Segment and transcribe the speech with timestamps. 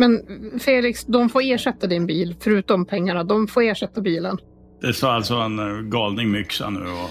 [0.00, 0.20] Men
[0.60, 3.24] Felix, de får ersätta din bil, förutom pengarna.
[3.24, 4.36] De får ersätta bilen.
[4.80, 7.10] Det står alltså en eh, galning med yxa nu och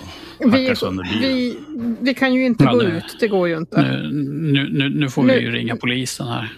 [0.52, 1.22] hackar Vi, sönder bilen.
[1.22, 1.58] vi,
[2.02, 3.82] vi kan ju inte Ja, gå det- ut, det går ju inte.
[3.82, 4.10] Nu,
[4.52, 6.54] nu, nu, nu får Nu- vi ju ringa polisen här.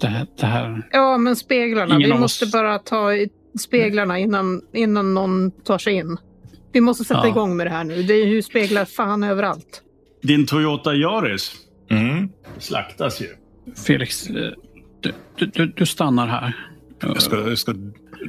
[0.00, 0.88] Det här, det här.
[0.92, 1.94] Ja, men speglarna.
[1.94, 3.10] Ingen vi måste oss- bara ta
[3.60, 6.16] speglarna innan, innan någon tar sig in.
[6.72, 7.28] Vi måste sätta Ja.
[7.28, 8.02] igång med det här nu.
[8.02, 9.82] Det är ju speglar fan överallt.
[10.22, 11.52] Din Toyota Yaris
[11.90, 12.28] Mm.
[12.58, 13.26] slaktas ju.
[13.86, 14.52] Felix, eh,
[15.00, 15.12] du,
[15.46, 16.56] du, du, stannar här.
[17.00, 17.74] Jag, ska, jag ska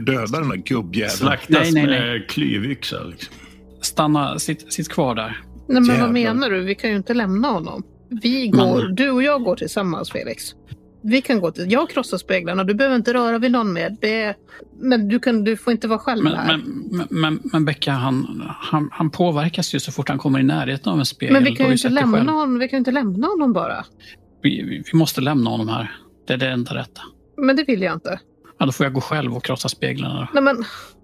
[0.06, 1.18] döda den där gubbjäveln.
[1.18, 3.04] Slaktas Nej, nej, med klyvyxa.
[3.04, 3.34] Liksom.
[3.82, 5.42] Stanna, sitt, sitt kvar där.
[5.68, 6.64] Nej, men vad menar du?
[6.64, 7.84] Vi kan ju inte lämna honom.
[8.10, 10.44] Vi går, Men- du och jag går tillsammans, Felix.
[11.04, 12.64] Vi kan gå till, jag krossar speglarna.
[12.64, 13.96] Du behöver inte röra vid någon mer.
[14.02, 14.36] Det
[14.80, 16.58] men du, kan, du får inte vara själv Men, här.
[16.58, 20.44] men, men, men, men Becka, han, han, han påverkas ju så fort han kommer i
[20.44, 21.34] närheten av en spegel.
[21.34, 23.86] Men vi kan ju inte lämna honom, vi kan ju inte lämna honom bara.
[24.42, 25.92] Vi, vi, vi måste lämna honom här.
[26.28, 27.02] Det är det enda rätta.
[27.38, 28.20] Men det vill jag inte.
[28.60, 30.28] Ja, då får jag gå själv och krossa speglarna.
[30.34, 30.64] Nej men,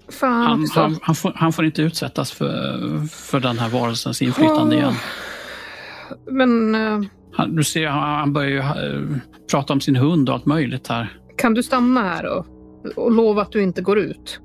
[0.09, 4.75] fan Han, han, han, får, han får inte utsättas för, för den här varelsens inflytande
[4.75, 4.93] igen.
[6.31, 7.01] Men eh,
[7.33, 9.17] Han, du ser, han, han börjar ju eh,
[9.51, 11.17] prata om sin hund och allt möjligt här.
[11.37, 12.45] kan du stanna här och,
[12.95, 14.39] och lova att du inte går ut?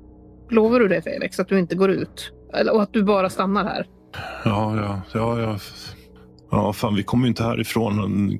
[0.49, 2.31] Lovar du det Felix, att du inte går ut?
[2.53, 3.85] Eller, och att du bara stannar här?
[4.45, 5.57] Ja, ja, ja, ja.
[6.51, 8.39] Ja, fan, vi kommer ju inte härifrån.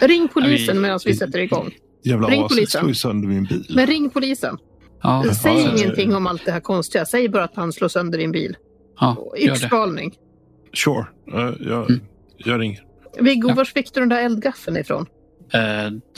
[0.00, 1.70] Ring polisen medan vi sätter igång.
[2.04, 2.66] jävla Ring polisen.
[2.80, 3.66] slår ju sönder min bil.
[3.74, 4.58] Men ring polisen.
[5.02, 5.70] Ja, Säg ja, ja.
[5.78, 7.04] ingenting om allt det här konstiga.
[7.06, 8.56] Säg bara att han slår sönder din bil.
[9.00, 9.42] ja, det.
[9.42, 10.14] Yxgalning.
[10.74, 12.00] Sure, uh, jag, Mm.
[12.36, 12.80] jag ringer.
[13.20, 13.54] Viggo, Ja.
[13.54, 15.06] var fick du den där eldgaffeln ifrån?
[15.52, 15.60] Eh,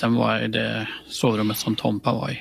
[0.01, 2.39] den var i det sovrummet som Tompa var i.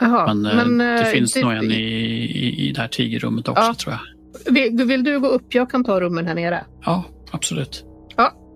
[0.00, 3.48] Jaha, Men, eh, det eh, finns det- nog en i, i, i det här tigerrummet
[3.48, 3.74] också Ja.
[3.74, 4.52] tror jag.
[4.54, 5.54] Vill, vill du gå upp?
[5.54, 6.64] Jag kan ta rummen här nere.
[6.84, 7.84] Ja, absolut.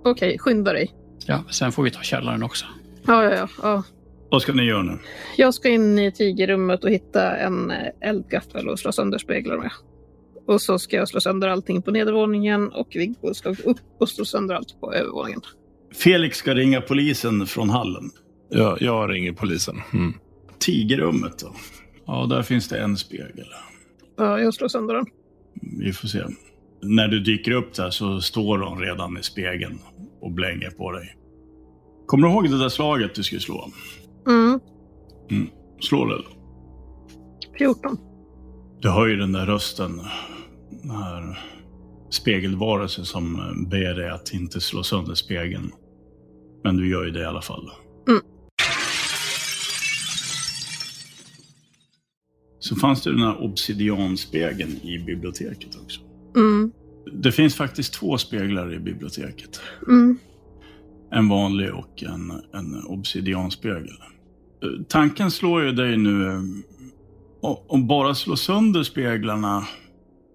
[0.05, 0.91] Okej, skynda dig.
[1.27, 2.67] Ja, sen får vi ta källaren också.
[3.07, 3.83] Ja, ja, ja, ja.
[4.31, 4.99] Vad ska ni göra nu?
[5.37, 9.71] Jag ska in i tigerrummet och hitta en eh, eldgaffel och slå sönder speglar med.
[10.47, 14.25] Och så ska jag slå sönder allting på nedervåningen och Viggo slå upp och slå
[14.25, 15.41] sönder allt på övervåningen.
[15.95, 18.11] Felix ska ringa polisen från hallen.
[18.49, 19.77] Jag, jag ringer polisen.
[19.93, 20.15] Mm.
[20.59, 21.55] Tigerrummet då?
[22.07, 23.47] Ja, där finns det en spegel.
[24.17, 25.07] Ja, jag slår sönder den.
[25.79, 26.23] Vi får se.
[26.83, 29.79] När du dyker upp där så står de redan i spegeln
[30.27, 31.17] och blänger på dig.
[32.07, 33.71] Kommer du ihåg det där slaget du skulle slå?
[34.29, 34.61] Mm,
[35.81, 36.25] Slå det då.
[37.59, 37.99] 14.
[38.81, 40.01] Du hör ju den där rösten.
[40.83, 41.39] Den här
[42.11, 43.37] spegelvarelsen som
[43.71, 45.73] ber dig att inte slå sönder spegeln.
[46.65, 47.71] Men du gör ju det i alla fall.
[48.09, 48.21] Mm.
[52.59, 56.01] Så fanns det den här obsidianspegeln i biblioteket också.
[56.37, 56.73] Mm,
[57.13, 59.61] Det finns faktiskt två speglar i biblioteket.
[59.89, 60.19] mm.
[61.13, 63.97] En vanlig och en, en obsidianspegel.
[64.89, 66.41] Tanken slår ju dig nu, eh,
[67.69, 69.67] om bara slå sönder speglarna,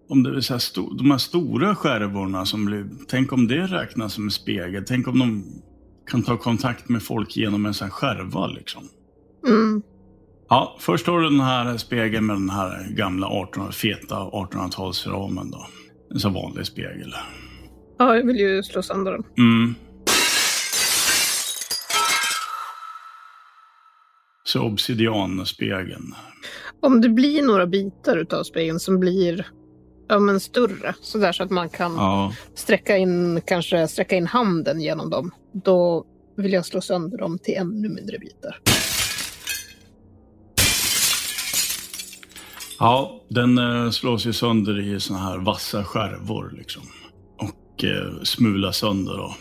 [0.09, 4.13] om det så här sto- de här stora skärvorna som blir, tänk om det räknas
[4.13, 5.43] som en spegel, tänk om de
[6.11, 8.83] kan ta kontakt med folk genom en sån här skärva liksom.
[9.47, 9.81] Mm.
[10.49, 15.67] Ja, först har du den här spegeln med den här gamla 1800, feta 1800-talsramen då.
[16.13, 17.13] En så vanlig spegel.
[17.99, 19.23] Ja, jag vill ju slå sönder den.
[19.37, 19.75] Mm.
[24.43, 26.13] Så obsidianspegeln.
[26.81, 29.47] Om det blir några bitar utav spegeln som blir
[30.09, 32.33] ja, men större, sådär så att man kan Ja.
[32.55, 36.05] sträcka in, kanske sträcka in handen genom dem, då
[36.37, 38.59] vill jag slå sönder dem till ännu mindre bitar.
[42.81, 46.83] Ja, den eh, slås ju sönder i såna här vassa skärvor liksom.
[47.37, 49.35] Och eh, smular sönder då.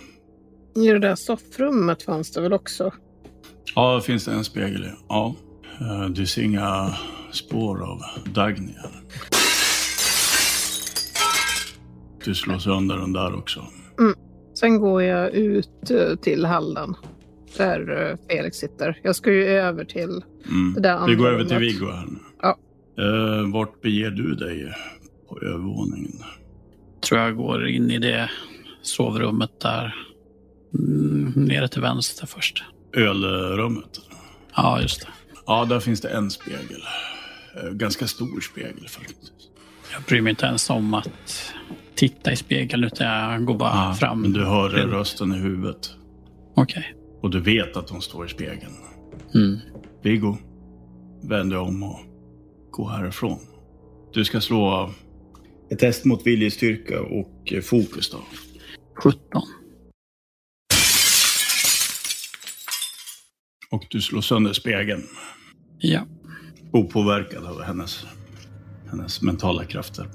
[0.82, 2.90] I det där soffrummet fanns det väl också?
[3.74, 4.88] Ja, det finns det en spegel i.
[5.08, 5.34] Ja.
[5.80, 6.94] Eh, du ser inga
[7.32, 8.00] spår av
[8.34, 8.90] Dagny här.
[12.24, 13.64] Du slår sönder den där också.
[14.54, 16.94] Sen går jag ut eh, till hallen
[17.56, 19.00] där eh, Felix sitter.
[19.02, 20.74] Jag ska ju över till Mm.
[20.74, 21.74] det där andra Vi går över till rummet.
[21.74, 22.18] Viggo här nu.
[23.00, 24.74] Eh, vart beger du dig
[25.28, 26.12] på övervåningen?
[27.08, 28.30] Tror jag går in i det
[28.82, 29.94] sovrummet där.
[30.78, 32.62] Mm, nere till vänster först.
[32.96, 34.00] Ölrummet?
[34.56, 35.06] Ja, just det.
[35.46, 36.82] Ja, där finns det en spegel.
[37.62, 39.32] Eh, Ganska stor spegel faktiskt.
[39.92, 41.52] Jag bryr mig inte ens om att
[41.94, 44.22] titta i spegeln utan jag går bara Ja, fram.
[44.22, 45.94] Men du hör rösten i huvudet.
[46.56, 46.94] Okej.
[47.22, 48.72] Och du vet att de står i spegeln.
[49.34, 49.58] Mm.
[50.02, 50.36] Viggo,
[51.22, 52.00] vänd dig om och
[52.80, 53.38] gå härifrån.
[54.12, 54.90] Du ska slå
[55.70, 58.18] ett test mot viljestyrka och eh, fokus då.
[58.94, 59.20] 17.
[63.70, 65.02] Och du slår sönder spegeln.
[65.78, 66.00] Ja.
[66.72, 68.06] Opåverkad av hennes,
[68.90, 70.10] hennes mentala krafter.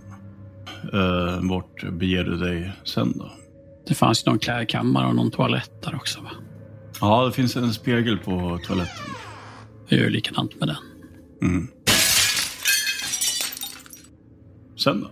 [0.94, 3.32] Uh, vart beger du dig sen då?
[3.88, 6.32] Det fanns ju någon klädkammare och någon toalett där också va?
[7.02, 9.06] Ja, det finns en spegel på toaletten.
[9.88, 10.78] Jag gör likadant med den.
[11.42, 11.68] Mm.
[14.86, 15.10] Sen då?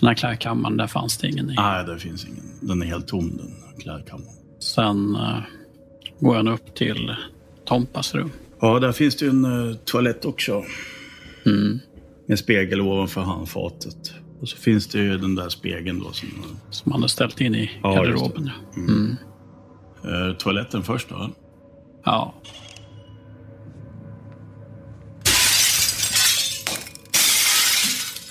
[0.00, 1.54] Den här klädkammaren, där fanns det ingen i.
[1.54, 2.44] Nej, det finns ingen.
[2.60, 4.34] Den är helt tom, den klädkammaren.
[4.60, 5.38] Sen eh,
[6.20, 7.16] går jag upp till
[7.64, 8.30] Tompas rum.
[8.60, 10.64] Ja, där finns det en uh, toalett också.
[11.46, 11.78] Mm.
[12.28, 14.14] En spegel ovanför handfatet.
[14.40, 16.28] Och så finns det ju den där spegeln då som...
[16.70, 18.50] Som han hade ställt in i garderoben.
[18.74, 19.16] Ja, mm.
[20.04, 21.30] Uh, toaletten först då?
[22.04, 22.34] ja.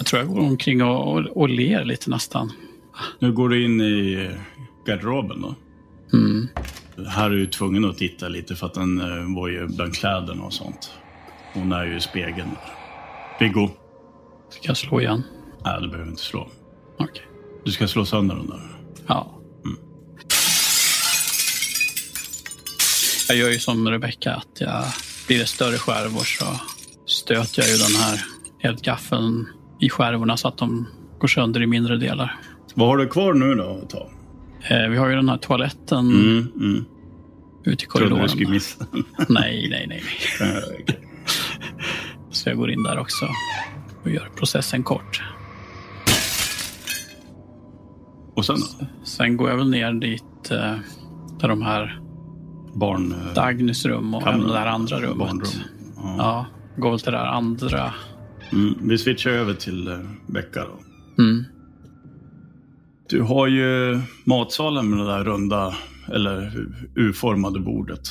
[0.06, 2.52] Jag tror jag går omkring och, och, och ler lite nästan.
[3.19, 4.30] Nu går du in i
[4.88, 5.56] garderoben då.
[6.18, 6.48] Mm.
[7.07, 10.44] Här är du tvungen att titta lite för att den uh, var ju bland kläderna
[10.44, 10.92] och sånt.
[11.54, 12.50] Hon är ju i spegeln.
[13.40, 13.69] Viggo.
[14.50, 15.24] Ska jag slå igen?
[15.66, 16.48] Nej, du behöver inte slå.
[16.98, 17.24] Okej.
[17.63, 18.62] Du ska slå sönder den där.
[19.07, 19.42] Ja.
[23.28, 24.84] Jag gör ju som Rebecka att jag
[25.28, 26.46] blir det större skärvor så
[27.06, 28.22] stöter jag ju den här
[28.62, 29.48] eldgaffeln
[29.80, 30.88] i skärvorna så att de
[31.19, 32.36] går sönder i mindre delar.
[32.75, 34.10] Vad har du kvar nu då att ta?
[34.75, 36.86] Eh, vi har ju den här toaletten Mm, mm.
[37.63, 38.30] ute i Trodde du korridoren.
[38.30, 38.86] skulle missa.
[39.30, 40.04] Nej, nej, nej,
[40.39, 40.86] nej.
[42.31, 43.25] Så jag går in där också
[44.04, 45.22] och gör processen kort.
[48.36, 48.86] Och sen då?
[49.04, 50.74] Sen går jag väl ner dit eh,
[51.39, 52.00] där de här
[52.74, 53.12] Barn...
[53.28, 55.18] eh, Dagnys rum och det där andra rummet.
[55.18, 55.48] Barnrum.
[55.98, 56.16] Ja.
[56.18, 56.45] Ja,
[56.81, 57.94] går väl till det där andra.
[58.51, 60.80] Mm, vi switchar över till uh, Becka då.
[61.24, 61.44] Mm.
[63.09, 65.75] Du har ju matsalen med det där runda,
[66.13, 68.09] eller U-formade bordet.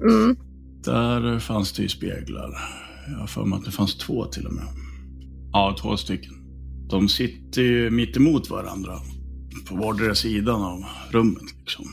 [0.00, 0.36] Mm.
[0.84, 2.50] Där fanns det ju speglar.
[3.08, 4.64] Jag har för mig att det fanns två till och med.
[5.52, 6.32] Ja, två stycken.
[6.88, 8.92] De sitter ju mitt emot varandra.
[9.68, 11.84] På vardera sidan av rummet liksom.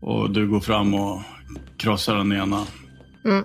[0.00, 1.22] Och du går fram och
[1.76, 2.66] krossar den ena.
[3.24, 3.44] Mm.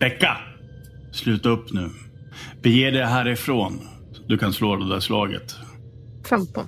[0.00, 0.36] Becka!
[1.12, 1.90] Sluta upp nu.
[2.62, 3.80] Bege dig härifrån.
[4.28, 5.56] Du kan slå det där slaget.
[6.28, 6.66] 15.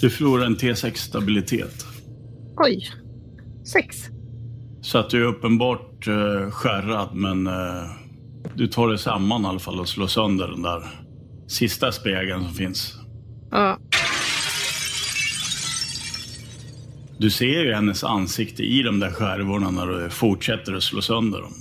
[0.00, 1.86] Du förlorar en T6 stabilitet.
[2.56, 2.90] Oj.
[3.64, 3.96] 6.
[4.80, 7.90] Så att du är uppenbart uh, skärrad, men eh,
[8.54, 10.82] du tar dig samman i alla fall och slår sönder den där
[11.48, 12.94] sista spegeln som finns.
[13.50, 13.78] Ja.
[17.18, 21.40] Du ser ju hennes ansikte i de där skärvorna när du fortsätter att slå sönder
[21.40, 21.54] dem.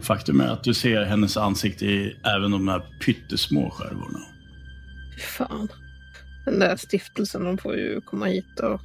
[0.00, 4.18] Faktum är att du ser hennes ansikte i även de här pyttesmå skärvorna.
[5.16, 5.68] Fy fan.
[6.44, 8.80] Den där stiftelsen, de får ju komma hit och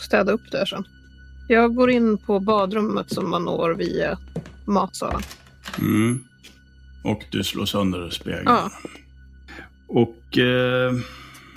[0.00, 0.84] städa upp där sen.
[1.48, 4.18] Jag går in på badrummet som man når via
[4.66, 5.22] matsalen.
[5.78, 6.24] Mm.
[7.04, 8.44] Och du slår sönder spegeln.
[8.46, 8.70] Ja.
[9.88, 10.92] Och eh,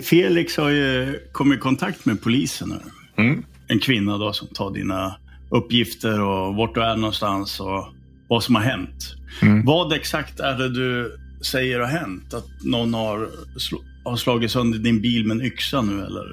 [0.02, 2.80] Felix har ju kommit i kontakt med polisen nu.
[3.24, 3.44] Mm.
[3.66, 5.16] En kvinna då som tar dina
[5.50, 7.88] uppgifter och vart du är någonstans och
[8.34, 9.14] vad som har hänt.
[9.42, 9.64] Mm.
[9.64, 12.34] Vad exakt är det du säger har hänt?
[12.34, 13.18] Att någon har,
[13.56, 16.24] sl- har slagit sönder din bil med en yxa nu eller?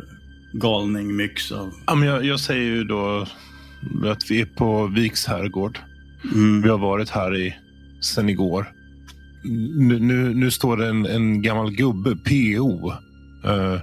[0.54, 1.72] Galning med yxa.
[1.88, 3.28] Ja, men jag, jag säger ju då
[4.06, 5.80] att vi är på Viks herrgård.
[6.34, 6.62] Mm.
[6.62, 7.56] Vi har varit här i,
[8.02, 8.72] sen igår.
[9.78, 12.90] Nu, nu, nu står det en, en gammal gubbe, PO.
[13.46, 13.80] Eh,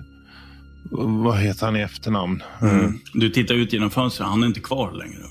[0.90, 2.42] vad heter han i efternamn?
[2.62, 2.98] Eh, Mm.
[3.14, 5.22] Du tittar ut genom fönstret, han är inte kvar längre.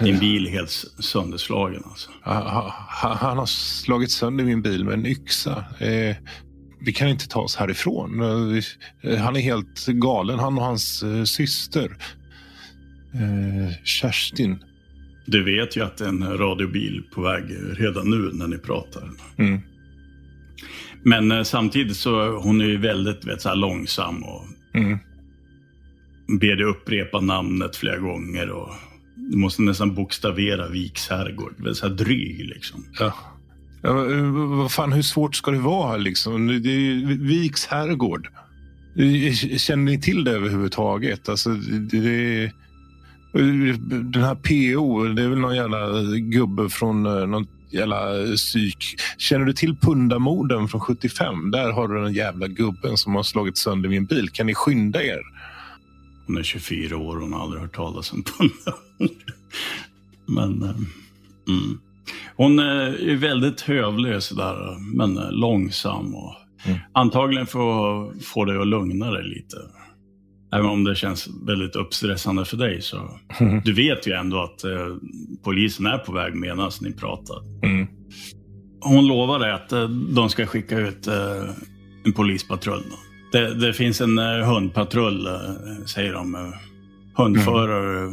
[0.00, 2.10] Din bil är helt sönderslagen alltså.
[2.22, 5.64] ha- ha- han har slagit sönder min bil med en yxa.
[5.80, 6.16] Eh,
[6.80, 8.20] vi kan inte ta oss härifrån.
[8.20, 8.64] Eh,
[9.12, 11.96] eh, han är helt galen, han och hans syster.
[13.14, 14.58] Eh, Kerstin.
[15.26, 17.44] Du vet ju att det är en radiobil på väg
[17.78, 19.10] redan nu när ni pratar.
[19.38, 19.60] Mm.
[21.02, 24.98] Men eh, samtidigt så hon är ju väldigt vet, så långsam och Mm.
[26.40, 28.50] ber dig upprepa namnet flera gånger.
[28.50, 28.70] Och
[29.16, 31.54] du måste nästan bokstavera Viks herrgård.
[31.58, 32.84] Det är Så här dryg liksom.
[32.98, 33.14] Ja.
[33.82, 34.22] Ja, eh,
[34.58, 35.96] vad fan, hur svårt ska det vara?
[35.96, 36.46] Liksom?
[36.46, 38.28] Det är Viks herrgård.
[38.96, 41.28] Eh, känner ni till det överhuvudtaget?
[41.28, 47.46] Alltså, det, det, eh, Den här PO, det är väl någon jävla gubbe från någon
[47.70, 47.96] jävla
[48.36, 48.84] psyk.
[49.18, 51.50] Känner du till Pundamorden från 75?
[51.50, 54.30] Där har du den jävla gubben som har slagit sönder min bil.
[54.30, 55.20] Kan ni skynda er?
[56.26, 59.16] Hon är 24 år och hon har aldrig hört talas om Pundamorden.
[60.26, 60.62] Men...
[60.62, 60.76] eh,
[61.48, 61.78] Mm.
[62.36, 62.64] Hon eh,
[63.12, 64.56] är väldigt hövlig sådär,
[64.96, 66.14] men eh, långsam.
[66.14, 66.34] Och
[66.66, 66.78] Mm.
[66.92, 67.58] Antagligen för
[68.10, 69.56] att få dig att lugna dig lite.
[70.54, 73.20] Även om det känns väldigt uppstressande för dig så.
[73.64, 74.96] Du vet ju ändå att eh,
[75.44, 77.36] polisen är på väg medan ni pratar.
[77.66, 77.86] Mm.
[78.80, 81.44] Hon lovar dig att eh, de ska skicka ut eh,
[82.04, 82.82] en polispatrull.
[82.90, 82.96] Då.
[83.36, 85.32] Det, det finns en eh, hundpatrull, eh,
[85.86, 86.34] säger de.
[86.34, 86.40] Eh,
[87.14, 88.12] hundförare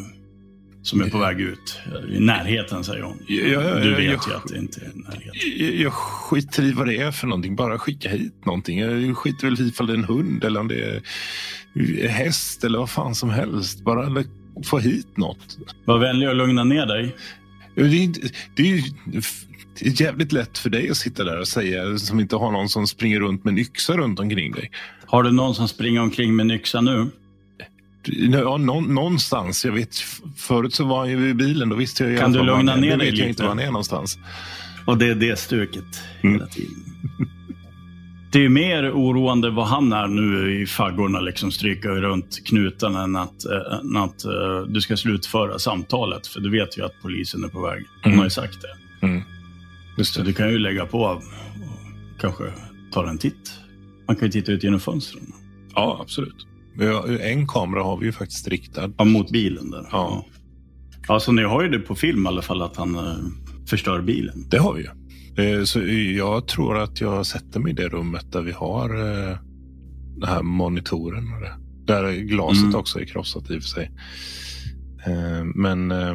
[0.81, 1.79] som är på väg ut.
[2.09, 3.17] I närheten, säger hon.
[3.27, 4.19] Ja, ja, ja, du vet ja.
[4.29, 5.31] ju att det inte är i närheten.
[5.57, 7.55] Jag, jag skiter i vad det är för någonting.
[7.55, 8.79] Bara skicka hit någonting.
[8.79, 11.01] Jag skiter väl i ifall det är en hund eller om det
[12.03, 13.83] är häst eller vad fan som helst.
[13.83, 14.23] Bara
[14.65, 15.57] få hit något.
[15.85, 17.15] Var vänlig och lugna ner dig.
[17.75, 18.81] Det är, inte- det är ju
[19.81, 23.19] jävligt lätt för dig att sitta där och säga som inte har någon som springer
[23.19, 24.71] runt med en yxa runt omkring dig.
[25.13, 27.07] Har du någon som springer omkring med en yxa nu?
[28.31, 29.65] Ja, någon, någonstans.
[29.65, 29.95] Jag vet,
[30.37, 31.69] förut så var han ju i bilen.
[31.69, 33.29] Då visste jag Kan du lugna ner dig lite?
[33.29, 34.17] inte var han är någonstans.
[34.85, 35.83] Och det är det stuket
[36.21, 36.35] Mm.
[36.35, 36.73] hela tiden.
[38.31, 43.15] Det är mer oroande vad han är nu i faggorna, liksom stryka runt knuten än
[43.15, 46.27] att, äh, än att eh, du ska slutföra samtalet.
[46.27, 47.85] För du vet ju att polisen är på väg.
[48.03, 48.17] Hon Mm.
[48.17, 49.05] har ju sagt det.
[49.07, 49.21] Mm.
[49.97, 50.25] Just Så det.
[50.25, 51.23] du kan ju lägga på och
[52.21, 52.43] kanske
[52.91, 53.59] ta en titt.
[54.07, 55.23] Man kan ju titta ut genom fönstren.
[55.75, 56.47] Ja, absolut.
[57.21, 58.91] En kamera har vi ju faktiskt riktad.
[58.97, 59.87] Ja, mot bilen där.
[59.91, 60.25] Ja.
[61.07, 63.15] Ja, så ni har ju det på film i alla fall att han eh,
[63.67, 64.45] förstör bilen.
[64.49, 64.89] Det har vi ju.
[65.59, 65.79] Eh, Så
[66.17, 69.37] jag tror att jag sätter mig i det rummet där vi har eh,
[70.17, 71.33] den här monitoren.
[71.33, 71.53] Och det.
[71.93, 72.75] Där glaset Mm.
[72.75, 73.91] också är krossat i och för sig.
[75.05, 76.13] Eh, Men, eh,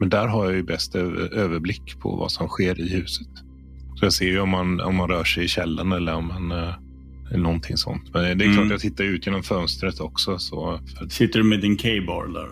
[0.00, 3.28] men där har jag ju bäst över- överblick på vad som sker i huset.
[3.96, 6.50] Så jag ser ju om man, om man rör sig i källaren eller om man
[6.52, 6.74] eh,
[7.30, 8.02] eller någonting sånt.
[8.14, 8.56] Men det är Mm.
[8.56, 10.38] klart jag tittar ut genom fönstret också.
[10.38, 12.48] Så för, Sitter du med din K-bar där?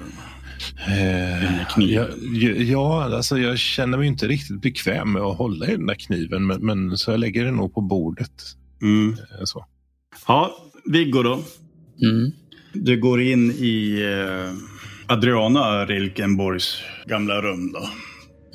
[0.86, 2.06] Eh, Den där kniven.
[2.32, 5.94] Ja, ja, alltså jag känner mig inte riktigt bekväm med att hålla i den där
[5.94, 6.46] kniven.
[6.46, 8.32] Men, men så jag lägger den nog på bordet.
[8.82, 9.12] Mm.
[9.12, 9.66] eh, Så.
[10.26, 11.34] Ja, Viggo då.
[12.02, 12.30] Mm.
[12.72, 14.52] Du går in i eh,
[15.16, 17.88] Adriana Rilkenborgs gamla rum då.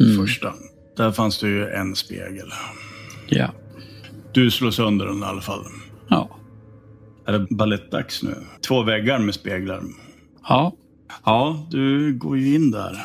[0.06, 0.18] Mm.
[0.18, 0.54] Första.
[0.98, 2.48] Där fanns det ju en spegel.
[3.30, 3.54] Ja.
[4.34, 5.64] Du slår sönder den i alla fall.
[6.10, 6.40] Ja.
[7.26, 8.36] Är det balettdags nu?
[8.68, 9.82] Två väggar med speglar.
[10.44, 10.74] Ja.
[11.26, 12.98] Ja, du går ju in där.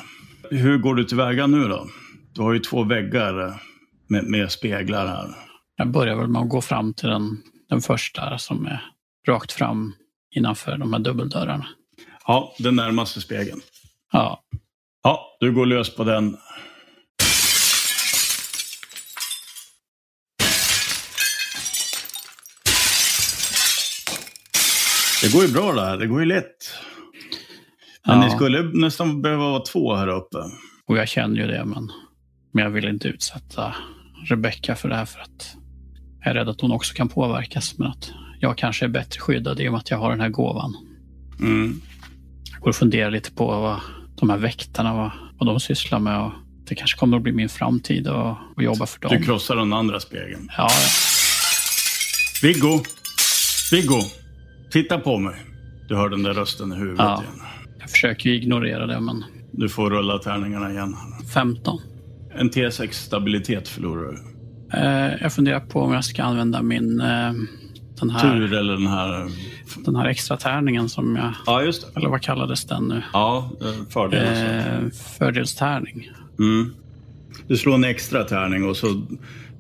[0.50, 1.86] Hur går du tillväga nu då?
[2.34, 3.60] Du har ju två väggar
[4.08, 5.28] med, med speglar här.
[5.76, 8.84] Jag börjar väl med att gå fram till den, den första som är
[9.28, 9.92] rakt fram
[10.36, 11.66] innanför de här dubbeldörrarna.
[12.26, 13.60] Ja, den närmaste spegeln.
[14.12, 14.42] Ja.
[15.02, 16.36] Ja, du går lös på den.
[25.22, 25.96] Det går ju bra det här.
[25.96, 26.44] Det går ju lätt.
[28.06, 28.24] Men Ja.
[28.24, 30.38] ni skulle nästan behöva vara två här uppe.
[30.86, 31.90] Och jag känner ju det, men,
[32.52, 33.74] men jag vill inte utsätta
[34.28, 35.54] Rebecca för det här för att
[36.20, 37.78] jag är rädd att hon också kan påverkas.
[37.78, 38.10] Men att
[38.40, 40.76] jag kanske är bättre skyddad i och med att jag har den här gåvan.
[41.40, 41.80] Mm.
[42.52, 43.80] Jag går och funderar lite på vad
[44.20, 46.20] de här väktarna, vad, vad de sysslar med.
[46.20, 46.32] Och
[46.68, 49.16] det kanske kommer att bli min framtid att jobba för dem.
[49.18, 50.50] Du krossar den andra spegeln.
[50.56, 50.88] Ja, ja.
[52.42, 52.82] Viggo!
[53.72, 54.00] Viggo!
[54.70, 55.34] Titta på mig.
[55.88, 57.22] Du hör den där rösten i huvudet Ja.
[57.22, 57.34] igen.
[57.80, 60.96] jag försöker ju ignorera det, men Du får rulla tärningarna igen.
[61.34, 61.78] 15.
[62.34, 64.18] En T6 stabilitet förlorar du.
[64.78, 67.32] Eh, jag funderar på om jag ska använda min eh,
[68.00, 69.30] den, här, Tur eller den här...
[69.84, 72.00] den här extra tärningen som jag, Ja, just det.
[72.00, 73.02] eller vad kallades den nu?
[73.12, 74.56] Ja, eh, fördel.
[74.58, 76.10] Eh, fördelstärning.
[76.38, 76.74] Mm.
[77.46, 79.02] Du slår en extra tärning och så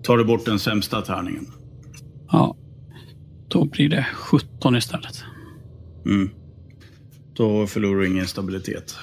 [0.02, 1.46] tar du bort den sämsta tärningen.
[2.32, 2.56] Ja,
[3.58, 5.24] då blir det 17 istället.
[6.06, 6.30] Mm.
[7.36, 8.96] Då förlorar du ingen stabilitet.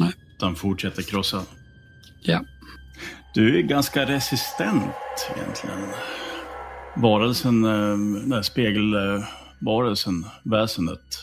[0.00, 0.12] Nej.
[0.36, 1.42] Utan fortsätter krossa.
[2.22, 2.44] Ja,
[3.34, 5.88] Du är ganska resistent egentligen.
[6.96, 11.18] Varelsen, eh, den här spegelvarelsen, väsendet,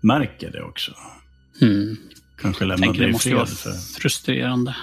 [0.00, 0.92] märker det också.
[1.60, 1.96] mm.
[2.40, 3.58] Kanske lämnar det dig i måste vara fred.
[3.58, 4.00] För...
[4.00, 4.76] frustrerande.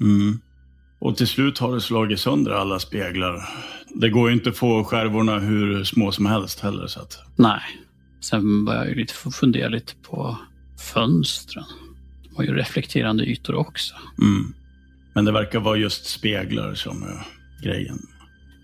[0.00, 0.40] Mm.
[1.04, 3.42] Och till slut har du slagit sönder alla speglar.
[3.94, 6.86] Det går ju inte att få skärvorna hur små som helst heller.
[6.86, 7.18] Så att...
[7.36, 7.60] Nej.
[8.20, 10.38] Sen börjar jag ju lite fundera lite på
[10.94, 11.64] fönstren.
[12.28, 13.94] De har ju reflekterande ytor också.
[14.22, 14.52] mm.
[15.14, 17.26] Men det verkar vara just speglar som är
[17.62, 17.98] grejen.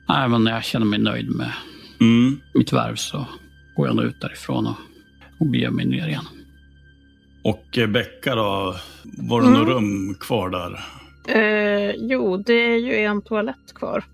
[0.08, 1.52] Nej, men när jag känner mig nöjd med
[2.00, 2.40] Mm.
[2.54, 3.26] mitt värv så
[3.76, 4.76] går jag nog ut därifrån och,
[5.40, 6.24] och beger mig ner igen.
[7.44, 8.76] Och eh, Becka då?
[9.02, 9.58] Var det Mm.
[9.60, 10.80] något rum kvar där?
[11.28, 14.04] Eh, jo, det är ju en toalett kvar.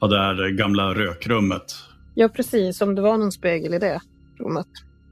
[0.00, 1.74] Ja, det här gamla rökrummet.
[2.14, 2.80] Ja, precis.
[2.80, 4.00] Om det var någon spegel i det
[4.38, 4.66] rummet.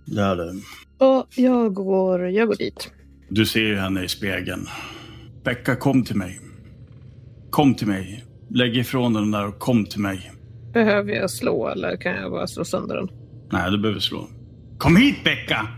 [0.06, 0.52] Det är det.
[0.98, 2.90] Och jag går, jag går dit.
[3.28, 4.66] Du ser ju henne i spegeln.
[5.44, 6.40] Becka, kom till mig.
[7.50, 8.24] Kom till mig.
[8.50, 10.32] Lägg ifrån den där och kom till mig.
[10.72, 13.08] Behöver jag slå eller kan jag bara slå sönder den?
[13.52, 14.28] Nej, du behöver slå.
[14.78, 15.68] Kom hit Becka!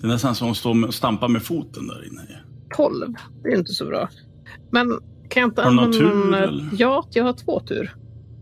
[0.00, 2.40] Det är nästan som att hon står och stampar med foten där inne.
[2.76, 3.14] 12.
[3.42, 4.08] Det är inte så bra.
[4.72, 4.88] Men
[5.30, 6.68] kan jag inte Har du någon tur, någon- eller?
[6.78, 7.94] Ja, jag har två tur.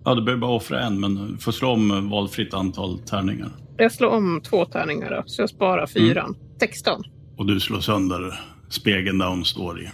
[0.05, 3.49] Ja, du behöver bara offra en, men du får slå om valfritt antal tärningar.
[3.77, 6.37] Jag slår om två tärningar då, så jag sparar fyran.
[6.61, 7.03] 16.
[7.37, 9.89] Och du slår sönder spegeln där hon står i.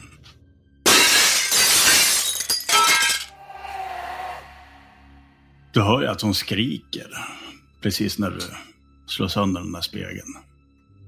[5.73, 7.07] Du hör ju att hon skriker
[7.83, 8.39] precis när du
[9.07, 10.35] slår sönder den där spegeln.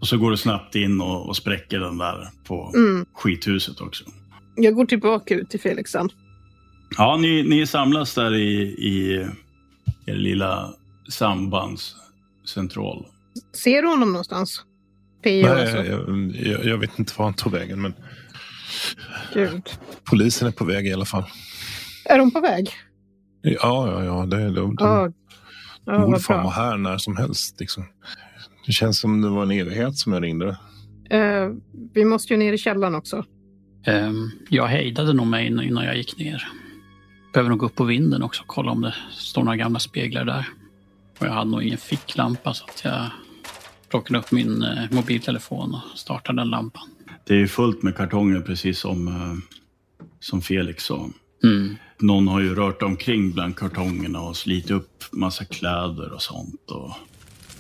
[0.01, 3.07] Och så går du snabbt in och, och spräcker den där på Mm.
[3.15, 4.05] skithuset också.
[4.59, 6.09] Jag går tillbaka ut till Felixen.
[6.97, 9.27] Ja, ni, ni samlas där i, i
[10.07, 10.75] er lilla
[11.09, 13.07] sambandscentral.
[13.53, 14.65] Ser du honom någonstans?
[15.25, 15.47] P.O.
[15.49, 15.85] Nej, alltså.
[15.85, 17.95] jag, jag, jag vet inte var han tog vägen, men
[19.35, 19.63] Gud.
[20.11, 21.25] polisen är på väg i alla fall.
[22.05, 22.71] Är de på väg?
[23.43, 24.27] Ja, ja, ja.
[24.27, 25.13] Det, de, de, Ja.
[25.85, 27.61] Ja, de borde fan vara här när som helst.
[27.61, 27.85] Liksom.
[28.67, 30.59] Det känns som det var en evighet som jag ringde.
[31.11, 31.49] Eh,
[31.95, 33.25] vi måste ju ner i källaren också.
[33.85, 36.49] Ehm, jag hejdade nog mig innan jag gick ner.
[37.33, 40.25] Behöver nog gå upp på vinden också och kolla om det står några gamla speglar
[40.25, 40.49] där.
[41.19, 43.11] Och jag hade nog ingen ficklampa så att jag
[43.91, 46.89] plockade upp min eh, mobiltelefon och startade den lampan.
[47.25, 49.57] Det är ju fullt med kartonger precis som, eh,
[50.21, 51.11] som Felix sa.
[51.45, 51.77] Mm.
[51.99, 56.71] Någon har ju rört omkring bland kartongerna och slitit upp massa kläder och sånt.
[56.71, 56.95] Och...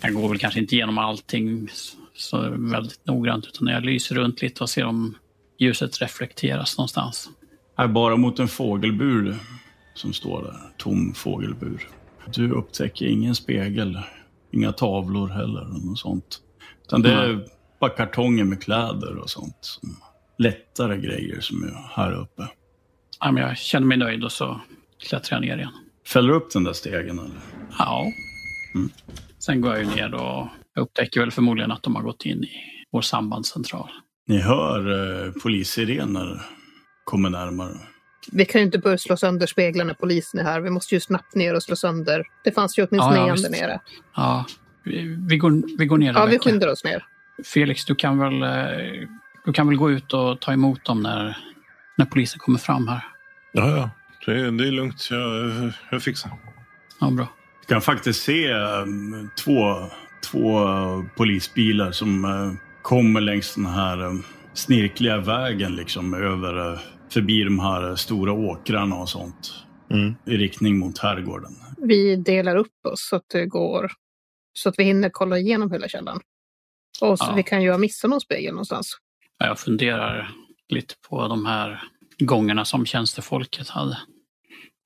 [0.00, 1.68] Jag går väl kanske inte igenom allting
[2.14, 5.14] så väldigt noggrant utan jag lyser runt lite och ser om
[5.58, 7.30] ljuset reflekteras någonstans.
[7.76, 9.36] Här bara mot en fågelbur
[9.94, 10.60] som står där.
[10.76, 11.88] Tom fågelbur.
[12.34, 13.98] Du upptäcker ingen spegel,
[14.52, 16.40] inga tavlor heller något sånt.
[16.84, 17.46] Utan det är
[17.80, 19.58] bara kartonger med kläder och sånt.
[19.60, 19.96] Som
[20.38, 22.48] lättare grejer som är här uppe.
[23.20, 24.60] Ja, men jag känner mig nöjd och så
[25.08, 25.72] klättrar jag ner igen.
[26.06, 27.40] Fäller upp den där stegen eller?
[27.78, 28.06] Ja.
[28.74, 28.90] Mm.
[29.38, 30.46] Sen går jag ju ner och
[30.78, 32.50] upptäcker väl förmodligen att de har gått in i
[32.90, 33.90] vår sambandscentral.
[34.28, 34.80] Ni hör
[35.26, 36.42] eh, polissirener
[37.04, 37.74] komma närmare.
[38.32, 40.60] Vi kan ju inte börja slå sönder speglar när polisen är här.
[40.60, 42.22] Vi måste ju snabbt ner och slå sönder.
[42.44, 43.80] Det fanns ju åtminstone Ja, ja, en där nere.
[44.16, 44.46] Ja,
[44.84, 47.04] vi, vi, går, vi går ner Ja, vi skyndar oss ner.
[47.44, 49.08] Felix, du kan väl, eh,
[49.44, 51.36] du kan väl gå ut och ta emot dem när,
[51.96, 53.04] när polisen kommer fram här?
[53.52, 53.90] Ja, ja.
[54.26, 55.08] Det, är- det är lugnt.
[55.10, 55.52] Jag,
[55.90, 56.30] jag fixar.
[57.00, 57.28] Ja, bra.
[57.66, 58.84] Du kan faktiskt se eh,
[59.44, 59.86] två,
[60.24, 60.58] två
[61.16, 62.24] polisbilar som
[62.88, 64.12] kommer längs den här eh,
[64.54, 66.78] snirkliga vägen liksom över eh,
[67.12, 69.54] förbi de här stora åkrarna och sånt
[69.90, 70.14] Mm.
[70.26, 71.52] i riktning mot herrgården.
[71.78, 73.90] Vi delar upp oss så att det går
[74.52, 76.20] så att vi hinner kolla igenom hela källan.
[77.00, 77.34] Och så Ja.
[77.34, 78.96] vi kan ju ha missat någon spegel någonstans.
[79.38, 80.30] Ja, Jag funderar
[80.68, 81.82] lite på de här
[82.18, 83.98] gångerna som tjänstefolket hade.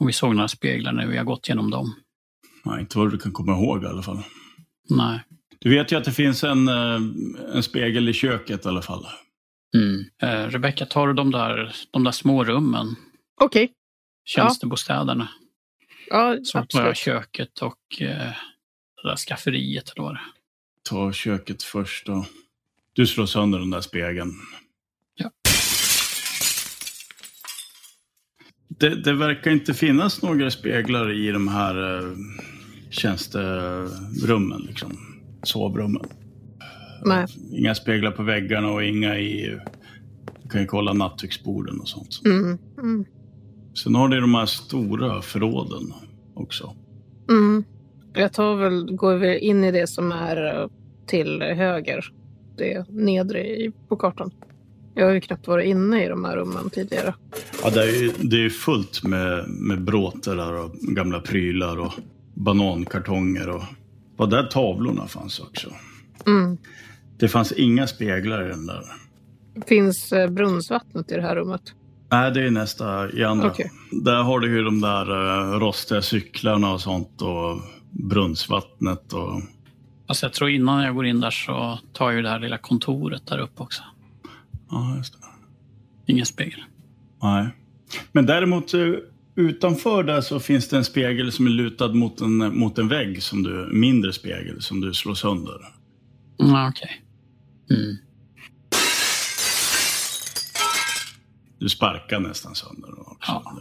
[0.00, 1.94] Och vi såg några speglar när vi har gått igenom dem.
[2.64, 4.22] Nej, inte vad du kan komma ihåg i alla fall.
[4.90, 5.20] Nej.
[5.62, 7.01] Du vet ju att det finns en, eh,
[7.55, 9.07] en spegel i köket i alla fall.
[9.77, 10.05] Mm.
[10.22, 12.96] Eh, Rebecka, tar du de där, de där små rummen,
[13.40, 13.72] Okej,
[14.25, 15.29] tjänstebostäderna?
[16.09, 16.96] ja Så tar jag absolut.
[16.96, 18.33] köket och eh,
[19.03, 20.25] det där skafferiet eller vad det är.
[20.83, 22.27] Ta köket först då.
[22.92, 24.33] Du slår sönder den där spegeln.
[25.14, 25.31] Ja.
[28.68, 32.14] Det, det verkar inte finnas några speglar i de här eh,
[32.90, 35.12] tjänsterummen, liksom.
[35.42, 36.02] Sovrummen.
[37.05, 37.26] Nej.
[37.52, 39.59] Inga speglar på väggarna och inga i...
[40.42, 42.20] Du kan ju kolla nattduksborden och sånt.
[42.24, 43.05] Mm, mm,
[43.85, 45.92] Sen har ni de här stora förråden
[46.35, 46.76] också.
[47.31, 47.64] mm.
[48.14, 50.68] Jag tar väl, går väl in i det som är eh,
[51.07, 52.05] till höger.
[52.57, 54.31] Det nedre i, på kartan.
[54.94, 57.14] Jag har ju knappt varit inne i de här rummen tidigare.
[57.62, 61.92] Ja, det är ju det är fullt med, med bråter där och gamla prylar och
[62.35, 63.62] banankartonger och
[64.22, 65.68] vad där tavlorna fanns också.
[66.26, 66.58] Mm.
[67.18, 68.82] Det fanns inga speglar i den där.
[69.66, 71.62] Finns eh, brunnsvattnet i det här rummet?
[72.11, 73.46] Nej, det är nästa i andra.
[73.46, 73.70] Okej.
[73.90, 79.42] Där har du ju de där uh, rostiga cyklarna och sånt och brunnsvattnet och...
[80.06, 82.58] Alltså jag tror innan jag går in där så tar jag ju det här lilla
[82.58, 83.82] kontoret där uppe också.
[84.70, 85.26] Ja, just det.
[86.12, 86.61] Ingen spegel.
[87.22, 87.48] Nej.
[88.12, 88.80] Men däremot eh,
[89.34, 93.22] utanför där så finns det en spegel som är lutad mot en, mot en vägg,
[93.22, 95.58] som du, mindre spegel som du slår sönder.
[96.40, 97.02] Mm, Okej.
[97.70, 97.96] Mm.
[101.58, 103.42] Du sparkar nästan sönder den också.
[103.44, 103.60] Ja.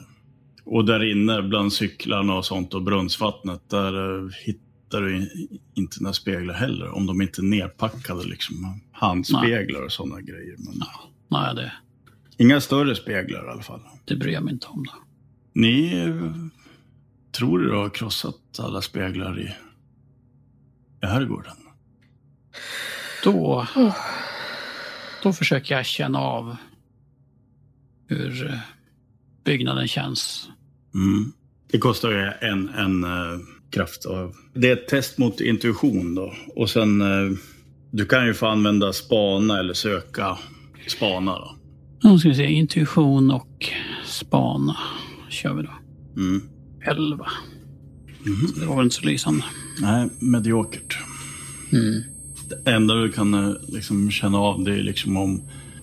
[0.65, 5.29] Och där inne bland cyklarna och sånt och brunnsvattnet, där eh, hittar du
[5.73, 6.95] inte några speglar heller.
[6.95, 8.81] Om de inte är nerpackade liksom.
[8.91, 10.55] Handspeglar och sådana grejer.
[10.57, 10.84] Men
[11.27, 11.71] Nej, det,
[12.38, 13.81] inga större speglar i alla fall.
[14.05, 14.84] det bryr jag mig inte om.
[14.84, 14.93] Då.
[15.54, 16.08] Ni
[17.32, 19.54] tror du har krossat alla speglar i,
[21.04, 21.56] i herrgården?
[23.24, 23.68] Då,
[25.24, 26.56] då försöker jag känna av
[28.08, 28.60] hur eh,
[29.44, 30.50] byggnaden känns.
[30.94, 31.32] Mm.
[31.72, 33.40] Det kostar ju en, en uh,
[33.72, 34.06] kraft.
[34.06, 34.36] Av.
[34.54, 36.34] Det är ett test mot intuition då.
[36.56, 37.38] Och sen, eh,
[37.92, 40.38] du kan ju få använda spana eller söka
[40.88, 41.56] spana då.
[42.04, 43.66] Nu ska vi se, intuition och
[44.06, 44.78] spana
[45.32, 45.72] kör vi då.
[46.22, 46.41] Mm.
[46.88, 47.28] 11.
[48.26, 48.48] Mhm.
[48.60, 49.44] Det var väl inte så lysande.
[49.82, 50.98] Nej, mediokert.
[51.72, 52.02] Mm.
[52.50, 55.41] Det enda du kan eh, liksom känna av det är liksom om,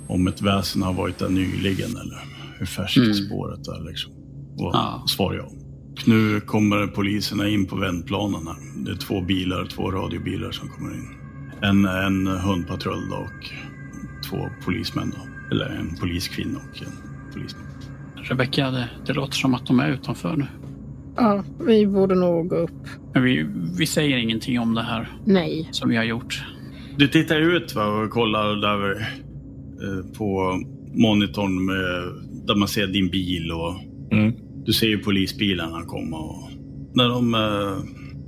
[0.09, 2.25] om ett väsen har varit där nyligen eller
[2.59, 3.15] hur färskt Mm.
[3.15, 3.89] spåret är.
[3.91, 4.13] Liksom.
[4.57, 5.05] Och Ja.
[5.09, 5.51] svar ja.
[6.07, 8.85] Nu kommer poliserna in på vändplanen här.
[8.85, 11.09] Det är två bilar, två radiobilar som kommer in.
[11.63, 13.51] En, en hundpatrull då och
[14.29, 15.29] två polismän då.
[15.55, 16.93] Eller en poliskvinna och en
[17.33, 17.65] polisman.
[18.29, 20.47] Rebecka, det, det låter som att de är utanför nu.
[21.17, 22.87] Ja, vi borde nog gå upp.
[23.15, 23.47] Men vi,
[23.79, 25.69] vi säger ingenting om det här Nej.
[25.71, 26.45] som vi har gjort.
[26.97, 30.59] Du tittar ut va, och kollar där eh, på
[30.95, 32.13] monitorn med,
[32.47, 33.75] där man ser din bil och
[34.13, 34.33] Mm.
[34.65, 36.17] du ser ju polisbilarna komma.
[36.19, 36.51] Och
[36.95, 37.79] när de eh,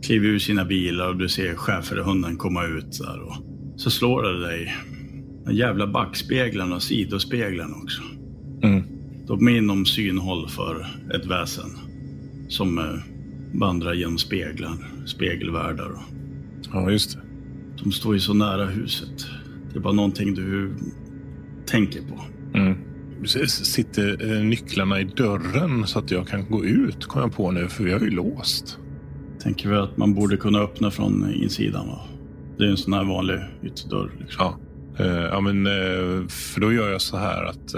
[0.03, 3.37] kliver ur sina bilar och du ser schäferhunden komma ut där och
[3.77, 4.75] så slår det dig.
[5.47, 8.03] De jävla backspeglarna och sidospeglarna också.
[8.63, 8.83] Mm.
[9.27, 11.71] De är inom synhåll för ett väsen
[12.49, 12.85] som eh,
[13.55, 14.73] vandrar genom speglar,
[15.07, 15.93] spegelvärldar.
[16.73, 17.21] Ja, just det.
[17.83, 19.27] de står ju så nära huset.
[19.73, 20.75] Det är bara någonting du
[21.67, 22.25] tänker på.
[22.59, 22.79] Mm.
[23.49, 27.69] Sitter eh, nycklarna i dörren så att jag kan gå ut, kom jag på nu,
[27.69, 28.79] för vi har ju låst.
[29.43, 32.01] Tänker vi att man borde kunna öppna från insidan va?
[32.59, 34.11] Det är en sån här vanlig ytterdörr.
[34.21, 34.45] Liksom.
[34.45, 34.59] Ja.
[35.05, 35.65] Eh, ja, men
[36.29, 37.75] för då gör jag så här att...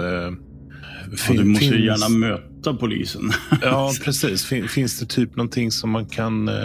[1.11, 3.31] Ja, fin- du måste ju finns- gärna möta polisen.
[3.61, 4.45] Ja, precis.
[4.45, 6.55] Fin, finns det typ någonting som man kan eh,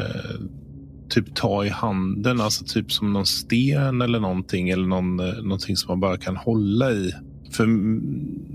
[1.10, 2.40] typ ta i handen?
[2.40, 4.68] Alltså typ som någon sten eller någonting.
[4.70, 7.12] Eller någon, eh, någonting som man bara kan hålla i.
[7.52, 7.66] För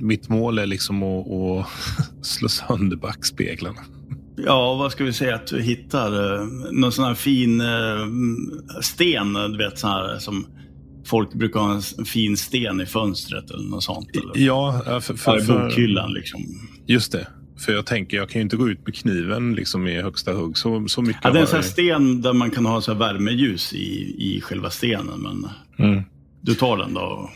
[0.04, 1.68] mitt mål är liksom att, att
[2.26, 3.82] slå sönder backspeglarna.
[4.46, 6.36] ja, vad ska vi säga att du hittar?
[6.42, 7.68] eh, Någon sån här fin eh,
[8.82, 10.46] sten, du vet sån här som
[11.06, 14.10] folk brukar ha en fin sten i fönstret eller något sånt.
[14.16, 14.46] Eller?
[14.46, 16.42] Ja, för, för, För, bokhyllan liksom.
[16.86, 17.28] just det.
[17.66, 20.58] För jag tänker, jag kan ju inte gå ut med kniven liksom i högsta hugg.
[20.58, 22.94] Så, så mycket Ja, det är en sån här sten där man kan ha så
[22.94, 25.20] värmeljus i, i själva stenen.
[25.22, 25.48] Men
[25.90, 26.04] Mm.
[26.42, 27.30] du tar den då.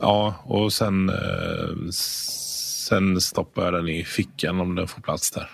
[0.00, 5.50] Ja, och sen, eh, sen stoppar jag den i fickan om den får plats där.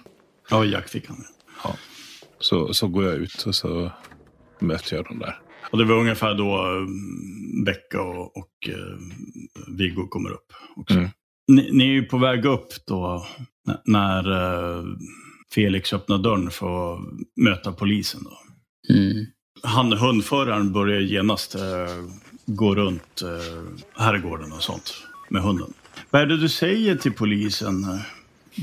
[0.51, 1.17] Ja, i jackfickan.
[1.65, 1.75] Ja.
[2.41, 3.91] Så, så går jag ut och så
[4.61, 5.38] möter jag dem där.
[5.73, 6.87] Och det var ungefär då eh,
[7.65, 8.99] Becka och, och eh,
[9.79, 10.53] Viggo kommer upp.
[10.77, 10.95] Också.
[10.95, 11.11] Mm.
[11.49, 13.27] Ni, ni är ju på väg upp då
[13.85, 14.85] när eh,
[15.55, 17.01] Felix öppnar dörren för att
[17.37, 18.21] möta polisen.
[18.25, 18.39] Då.
[18.95, 19.27] Mm.
[19.63, 22.05] Han, hundföraren börjar genast eh,
[22.47, 24.95] gå runt eh, herrgården och sånt
[25.29, 25.73] med hunden.
[26.11, 27.87] Vad är det du säger till polisen?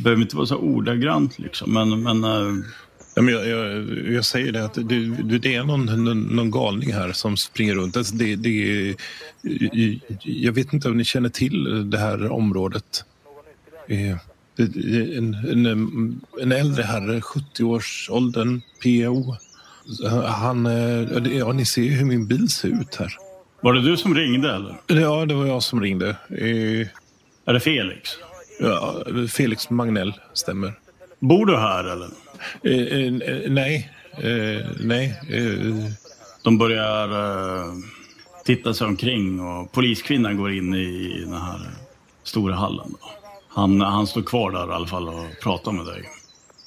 [0.04, 2.54] Behöver inte vara så ordagrant liksom, men, men eh,
[3.15, 6.93] Ja, men jag, jag, jag säger det att det, det är någon, någon, någon galning
[6.93, 7.98] här som springer runt.
[7.98, 8.95] Alltså det, det,
[10.24, 13.04] jag vet inte om ni känner till det här området.
[13.88, 14.17] Eh,
[15.17, 19.36] En, en, en äldre herre, 70-årsåldern, PO.
[20.28, 23.13] Han, eh, ja, ni ser ju hur min bil ser ut här.
[23.62, 24.76] var det du som ringde eller?
[24.88, 26.10] Ja, det var jag som ringde.
[26.30, 26.88] Eh,
[27.45, 28.10] Är det Felix?
[28.60, 30.74] Ja, Felix Magnell stämmer.
[31.19, 32.10] Bor du här eller?
[32.63, 33.13] Eh, eh,
[33.52, 35.19] nej, eh, nej.
[36.41, 37.10] De börjar
[38.45, 41.60] titta sig omkring och poliskvinnan går in i den här
[42.23, 42.95] stora hallen.
[43.47, 46.10] Han, han står kvar där i alla fall och pratar med dig.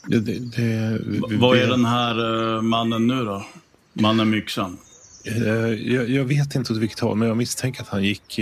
[0.06, 3.44] det, det, det, Vad är den här mannen nu då?
[3.92, 4.78] Mannen med yxan?
[5.84, 8.38] Jag, jag vet inte åt vilket håll, men jag misstänker att han gick...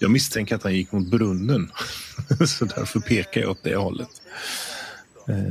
[0.00, 1.72] Jag misstänker att han gick mot brunnen.
[2.46, 4.08] Så därför pekar jag åt det hållet.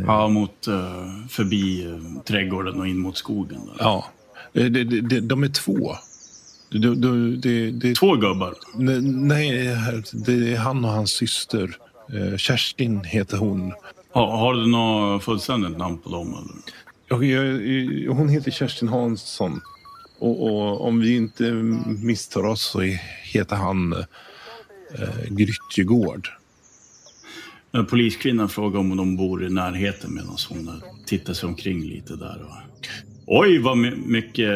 [0.07, 3.65] Ja, mot, eh, förbi eh, trädgården och in mot skogen.
[3.65, 3.75] Där.
[3.79, 4.05] Ja.
[4.53, 5.95] Eh, det, det, de är två.
[6.71, 6.95] Det,
[7.41, 8.53] det, det, Två gubbar.
[8.75, 9.51] Ne- Nej,
[10.13, 11.77] det är han och hans syster.
[12.13, 13.73] Eh, Kerstin heter hon.
[14.11, 16.27] Har, har du något fullständigt namn på dem?
[16.27, 16.51] Eller?
[17.09, 19.61] Jag, jag, hon heter Kerstin Hansson.
[20.19, 21.43] Och, och om vi inte
[22.03, 22.79] misstar oss så
[23.23, 24.05] heter han eh,
[25.29, 26.29] Grytjegård.
[27.83, 30.69] Poliskvinnan frågar om de bor i närheten medan hon
[31.05, 32.41] tittar sig omkring lite där.
[32.43, 32.87] Och...
[33.27, 34.49] Oj, vad my- mycket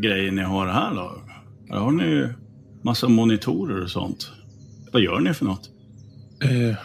[0.00, 1.22] grejer ni har här då.
[1.68, 2.28] Här har ni
[2.82, 4.30] massa monitorer och sånt.
[4.92, 5.70] Vad gör ni för något?
[6.42, 6.76] Eh,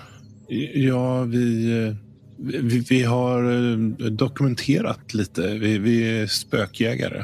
[0.75, 1.95] ja, vi, eh,
[2.39, 3.77] vi, vi har eh,
[4.11, 5.57] dokumenterat lite.
[5.57, 7.19] Vi, vi är spökjägare.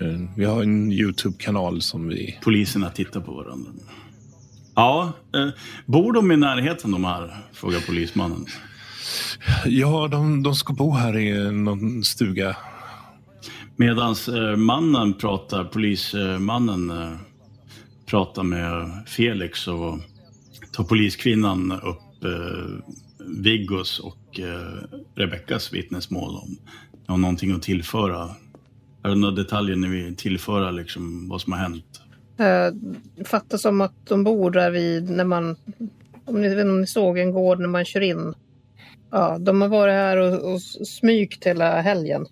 [0.00, 2.38] Eh, Vi har en Youtube-kanal som vi...
[2.42, 3.70] Poliserna tittar på varandra.
[4.80, 5.48] Ja, eh,
[5.86, 7.36] bor de i närheten de här?
[7.52, 8.46] Frågar polismannen.
[9.66, 12.56] Ja, de, de ska bo här i någon stuga.
[13.76, 17.16] Medan eh, mannen pratar, polismannen eh,
[18.06, 20.00] pratar med Felix så
[20.72, 22.94] tar poliskvinnan upp eh,
[23.26, 26.58] Viggos och eh, Rebeckas vittnesmål om
[27.06, 28.28] de har någonting att tillföra.
[29.02, 31.99] Är det några detaljer ni vill tillföra liksom vad som har hänt?
[32.40, 32.72] Eh,
[33.24, 35.56] fattar som att de bor där vid när man...
[36.24, 38.34] Om ni, om ni såg en gård när man kör in.
[39.10, 42.26] Ja, de har varit här och, och smygt hela helgen.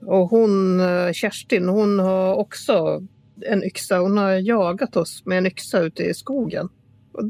[0.00, 3.02] Och hon, eh, Kerstin, hon har också
[3.46, 3.98] en yxa.
[3.98, 6.68] Hon har jagat oss med en yxa ute i skogen.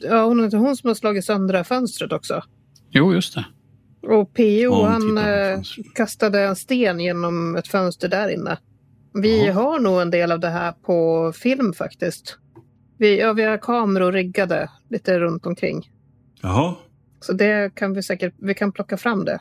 [0.03, 2.43] Ja, hon är inte hon som har slagit sönder det här fönstret också.
[2.91, 3.45] Jo, just det.
[4.03, 5.61] Och PO hon han eh,
[5.95, 8.59] kastade en sten genom ett fönster där inne.
[9.15, 9.53] Vi Ja.
[9.53, 12.39] har nog en del av det här på film faktiskt.
[12.99, 15.91] Vi, ja, vi har kameror riggade lite runt omkring.
[16.43, 16.75] Jaha.
[17.21, 19.39] Så det kan vi säkert, vi kan plocka fram det.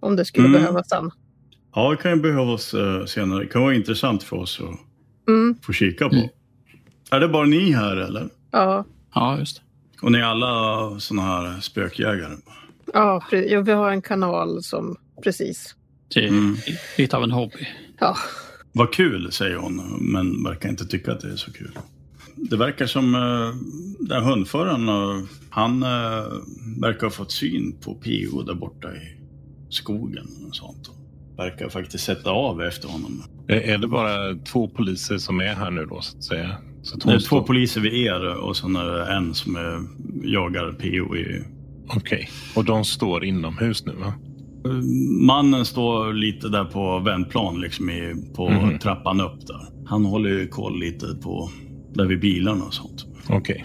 [0.00, 0.60] Om det skulle Mm.
[0.60, 1.10] behövas sen.
[1.74, 3.40] Ja, det kan ju behövas eh, senare.
[3.40, 4.78] Det kan vara intressant för oss att
[5.28, 6.14] Mm, få kika på.
[6.14, 6.28] Mm.
[7.10, 8.28] Är det bara ni här eller?
[8.50, 9.62] ja, Ja, just det.
[10.06, 12.36] Och ni är alla såna här spökjägare?
[12.94, 15.74] ja, ja, vi har en kanal som precis.
[16.14, 16.56] Det är Mm.
[16.98, 17.68] lite av en hobby.
[18.00, 18.16] Ja,
[18.72, 21.78] Vad kul, säger hon, men verkar inte tycka att det är så kul.
[22.36, 23.54] Det verkar som uh,
[24.00, 25.88] den hundföraren, eh, han eh,
[26.80, 29.16] verkar ha fått syn på PO där borta i
[29.68, 30.90] skogen och sånt.
[31.36, 33.22] Verkar faktiskt sätta av efter honom.
[33.48, 36.56] Är det bara två poliser som är här nu då, så att säga?
[36.82, 39.82] Så Det är två poliser vid er och sen är det en som är,
[40.22, 41.42] jagar PO i
[41.88, 42.30] Okej.
[42.54, 44.14] Och de står inomhus nu, va?
[45.26, 48.78] Mannen står lite där på vändplan, liksom i, på Mhm.
[48.78, 49.60] trappan upp där.
[49.86, 51.50] Han håller ju koll lite på
[51.94, 53.06] där vid bilarna och sånt.
[53.30, 53.64] Okej.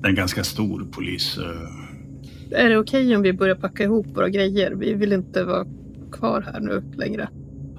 [0.00, 1.38] Det är en ganska stor polis.
[1.38, 4.74] eh, är det okej om vi börjar packa ihop våra grejer?
[4.74, 5.64] Vi vill inte vara
[6.12, 7.28] kvar här nu längre.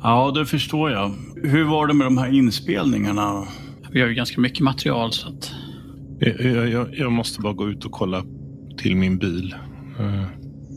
[0.04, 1.12] Ja, det förstår jag.
[1.44, 3.44] Hur var det med de här inspelningarna?
[3.92, 5.52] Vi har ju ganska mycket material så att
[6.20, 8.24] Jag, jag, jag- jag måste bara gå ut och kolla
[8.78, 9.56] till min bil.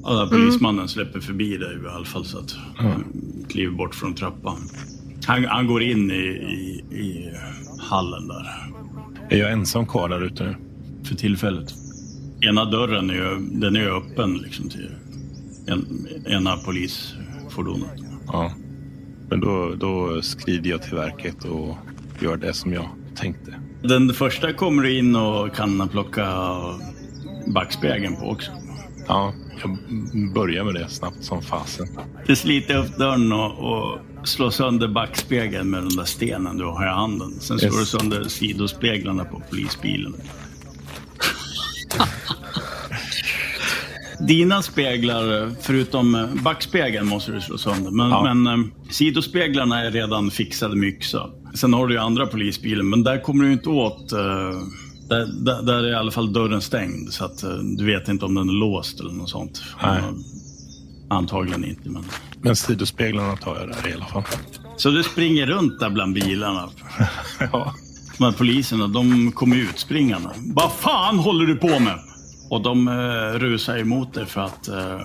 [0.09, 3.05] Ja, där polismannen släpper förbi dig i alla fall så att han
[3.49, 4.57] kliver bort från trappan.
[5.27, 7.33] Han, han går in i, i, i
[7.81, 8.47] hallen där
[9.29, 10.57] Är jag ensam kvar där ute nu?
[11.05, 11.75] för tillfället.
[12.41, 14.91] Ena dörren är den är öppen liksom till
[15.67, 17.91] en, ena polisfordonet.
[18.27, 18.53] Ja.
[19.31, 21.77] Men då, då skrider jag till verket och
[22.21, 23.55] gör det som jag tänkte.
[23.83, 26.27] Den första kommer du in och kan plocka
[27.55, 28.51] backspegeln på också.
[29.09, 29.79] Ja, jag
[30.35, 31.87] börjar med det snabbt som fasen.
[32.27, 36.87] Du sliter upp dörren och, och slår sönder backspegeln med den där stenen du har
[36.87, 37.31] i handen.
[37.41, 37.91] Sen slår Yes.
[37.93, 40.15] du sönder sidospeglarna på polisbilen.
[44.29, 47.91] Dina speglar, förutom backspegeln måste du slå sönder.
[47.91, 48.35] Men, Ja.
[48.35, 51.31] men eh, sidospeglarna är redan fixade med yxa.
[51.55, 54.13] Sen har du ju andra polisbilen, men där kommer du inte åt...
[54.13, 54.19] eh,
[55.09, 58.25] där, där, där är i alla fall dörren stängd, så att eh, du vet inte
[58.25, 59.63] om den är låst eller något sånt.
[59.83, 60.03] Nej.
[61.11, 62.05] Antagligen inte, men...
[62.41, 64.23] Men sidospeglarna tar jag där i alla fall.
[64.77, 66.69] Så du springer runt där bland bilarna.
[67.53, 67.75] Ja.
[68.19, 70.29] De här poliserna, de kommer ut springande.
[70.37, 71.99] Vad fan håller du på med?
[72.51, 75.01] Och de eh, rusar emot dig för att eh,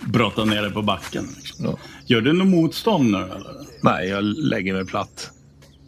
[0.00, 1.28] brotta ner dig på backen.
[1.36, 1.64] Liksom.
[1.64, 1.78] Ja.
[2.06, 3.66] Gör du något motstånd nu eller?
[3.82, 5.30] Nej, jag lägger mig platt.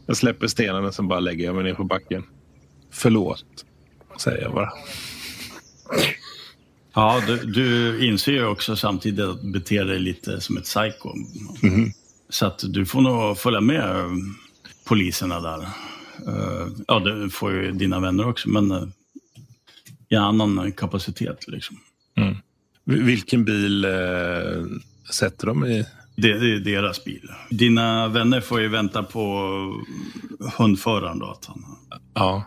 [0.06, 2.24] Jag släpper stenen och sen bara lägger jag mig ner på backen.
[2.90, 3.44] Förlåt,
[4.20, 4.72] säger jag bara.
[6.94, 11.14] Ja, du, du inser ju också samtidigt att du beter dig lite som ett psycho.
[11.62, 11.92] Mhm.
[12.28, 14.10] Så att du får nog följa med eh,
[14.84, 15.60] poliserna där.
[16.26, 18.84] Eh, ja, det får ju dina vänner också, men eh,
[20.08, 21.76] i annan kapacitet liksom.
[22.84, 23.90] Vil- Vilken bil eh,
[25.12, 25.84] sätter de i?
[26.22, 27.28] Det, är deras bil.
[27.50, 29.22] Dina vänner får ju vänta på
[30.58, 31.26] hundföraren då.
[31.26, 31.64] Att han,
[32.14, 32.44] Ja,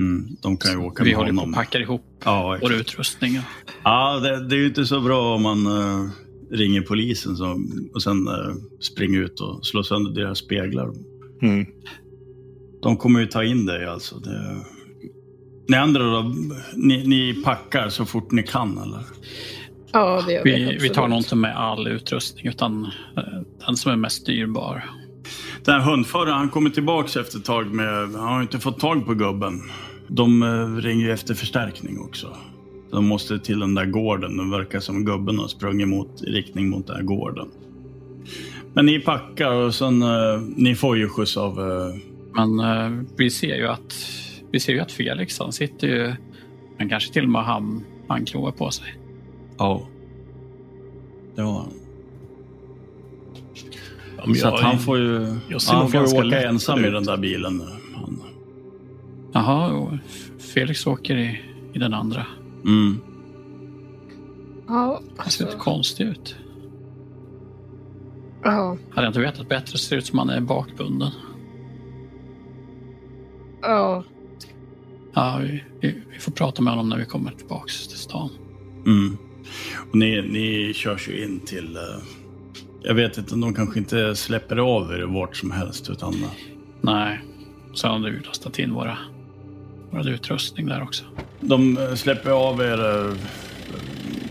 [0.00, 1.50] mm, de kan ju åka vi med håller på honom.
[1.50, 2.80] och packar ihop Ja, vår exakt.
[2.80, 3.40] utrustning.
[3.84, 6.10] ja det, det är ju inte så bra om man eh,
[6.50, 7.60] ringer polisen så,
[7.94, 10.90] och sen uh, springer ut och slår sönder deras speglar.
[11.42, 11.66] mm.
[12.82, 14.18] De kommer ju ta in dig alltså.
[14.18, 14.64] Det...
[15.68, 16.34] Ni andra då,
[16.76, 19.02] ni, ni packar så fort ni kan eller?
[19.92, 20.64] Ja, det gör vi.
[20.64, 22.84] Vi, vi tar nog inte med all utrustning utan
[23.16, 23.22] eh,
[23.66, 24.84] den som är mest dyrbar.
[25.64, 27.94] Den här hundföraren, han kommer tillbaka efter ett tag med...
[28.02, 29.60] Han har inte fått tag på gubben.
[30.08, 32.36] De eh, ringer ju efter förstärkning också.
[32.90, 34.36] De måste till den där gården.
[34.36, 37.48] Det verkar som gubben har sprungit mot, i riktning mot den här gården.
[38.74, 40.02] Men ni packar och sen...
[40.02, 41.58] eh, ni får ju skjuts av...
[41.60, 41.94] eh,
[42.34, 43.94] Men eh, vi ser ju att
[44.52, 46.14] vi ser ju att Felix han sitter ju,
[46.78, 48.97] han kanske till och med har ham- handklovar på sig.
[49.58, 49.82] Ja.
[51.36, 51.72] Det var han.
[54.16, 56.78] Ja, men Så jag- att han får ju, jag ser han får ju åka ensam
[56.78, 56.92] i ut.
[56.92, 57.62] den där bilen.
[57.94, 58.22] Han,
[59.32, 59.92] Jaha, och
[60.38, 61.40] Felix åker i,
[61.72, 62.26] i den andra.
[62.64, 63.00] mm.
[64.68, 66.36] Ja, Han ser alltså, lite konstig ut.
[68.42, 71.10] ja, Hade jag inte vetat bättre ser det ut som han är bakbunden.
[73.62, 74.04] ja,
[75.14, 78.30] Ja, vi, vi, vi får prata med honom när vi kommer tillbaks till stan.
[78.86, 79.16] Mm.
[79.90, 81.76] Och ni, ni körs ju in till...
[81.76, 81.82] eh,
[82.82, 85.90] jag vet inte, de kanske inte släpper av er vart som helst.
[85.90, 86.30] Utan, eh,
[86.80, 87.20] Nej,
[87.74, 88.98] så hade vi lastat in våra,
[89.90, 91.04] våra utrustning där också.
[91.40, 93.12] de eh, släpper av er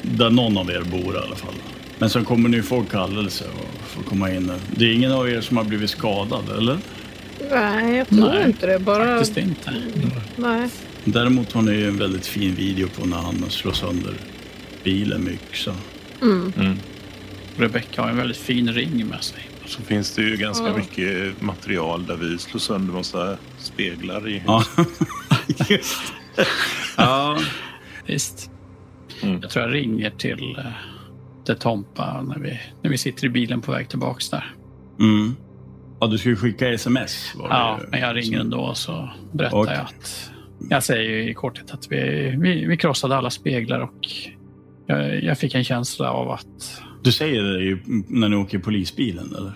[0.01, 1.53] där någon av er bor i alla fall.
[1.99, 4.51] Men sen kommer ni få kallelse och får komma in.
[4.75, 6.77] Det är ingen av er som har blivit skadad, eller?
[7.51, 8.79] nej, jag tror Nej, inte det.
[8.79, 9.73] Bara, Faktiskt inte.
[10.35, 10.69] nej.
[11.03, 14.13] Däremot har ni ju en väldigt fin video på när han slår sönder
[14.83, 15.75] bilen med yxa.
[16.21, 16.53] Mm.
[16.57, 16.77] Mm.
[17.57, 19.39] Rebecca har en väldigt fin ring med sig.
[19.65, 20.77] Så finns det ju ganska Ja.
[20.77, 24.63] mycket material där vi slår sönder massa speglar i Ja,
[25.69, 26.45] just det.
[26.97, 27.39] Ja,
[28.05, 28.51] Visst.
[29.23, 29.39] Mm.
[29.41, 30.65] Jag tror jag ringer till, eh,
[31.45, 34.53] till Tompa när vi, när vi sitter i bilen på väg tillbaks där.
[34.99, 35.35] mm.
[35.99, 37.33] ja du ska ju skicka sms.
[37.39, 39.73] Ja, men jag ringer ändå och så berättar Okej.
[39.75, 40.31] jag att...
[40.69, 44.07] Jag säger ju i korthet att vi, vi, vi krossade alla speglar och
[44.87, 48.61] jag, jag fick en känsla av att Du säger det ju när ni åker i
[48.61, 49.53] polisbilen, eller?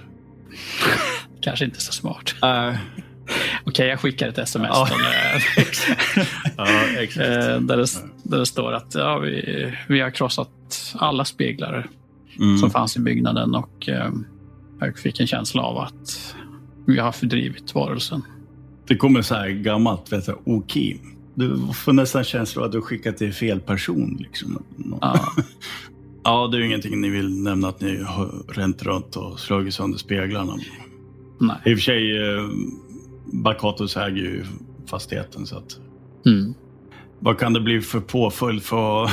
[1.41, 2.35] kanske inte så smart.
[2.43, 2.77] Uh,
[3.65, 4.87] Okej, jag skickar ett sms Ja.
[6.57, 6.67] ja,
[6.99, 7.85] eh, där, det,
[8.23, 10.49] där det står att ja, vi, vi har krossat
[10.95, 11.89] alla speglar
[12.39, 12.57] Mm.
[12.57, 14.09] som fanns i byggnaden och eh,
[14.79, 16.35] jag fick en känsla av att
[16.87, 18.21] vi har fördrivit varelsen.
[18.87, 20.99] Det kommer så här gammalt, vet du, Okim.
[21.35, 24.17] Du får nästan känslan av att du skickat till fel person.
[24.19, 24.63] Liksom.
[25.01, 25.33] Ja,
[26.23, 29.73] Ja, det är ju ingenting ni vill nämna att ni har ränt runt och slagit
[29.73, 30.55] sönder speglarna.
[31.39, 31.57] nej.
[31.65, 32.49] I och för sig, eh,
[33.33, 34.45] Bakatos äger ju
[34.85, 35.45] fastigheten.
[35.45, 35.77] Så att,
[36.25, 36.53] Mm.
[37.19, 39.03] vad kan det bli för påföljd för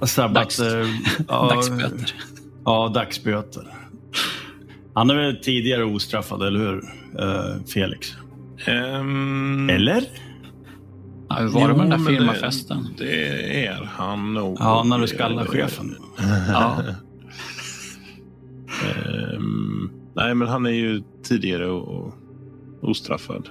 [0.00, 0.34] att sabbat?
[0.34, 0.86] Dags- eh,
[1.28, 2.12] ja, Dagsböter.
[2.64, 3.74] Ja, dagsböter.
[4.94, 6.84] Han är väl tidigare ostraffad, eller hur?
[7.18, 8.12] Eh, Felix.
[8.66, 10.04] Ehm, Eller?
[11.28, 12.88] Ja, hur var det med den jo, där firmafesten?
[12.98, 14.56] Det, det är han nog.
[14.60, 15.96] Ja, när du skallar chefen.
[16.48, 16.82] Ja.
[18.84, 22.14] Ehm, nej, men han är ju tidigare och,
[22.82, 23.48] ostraffad.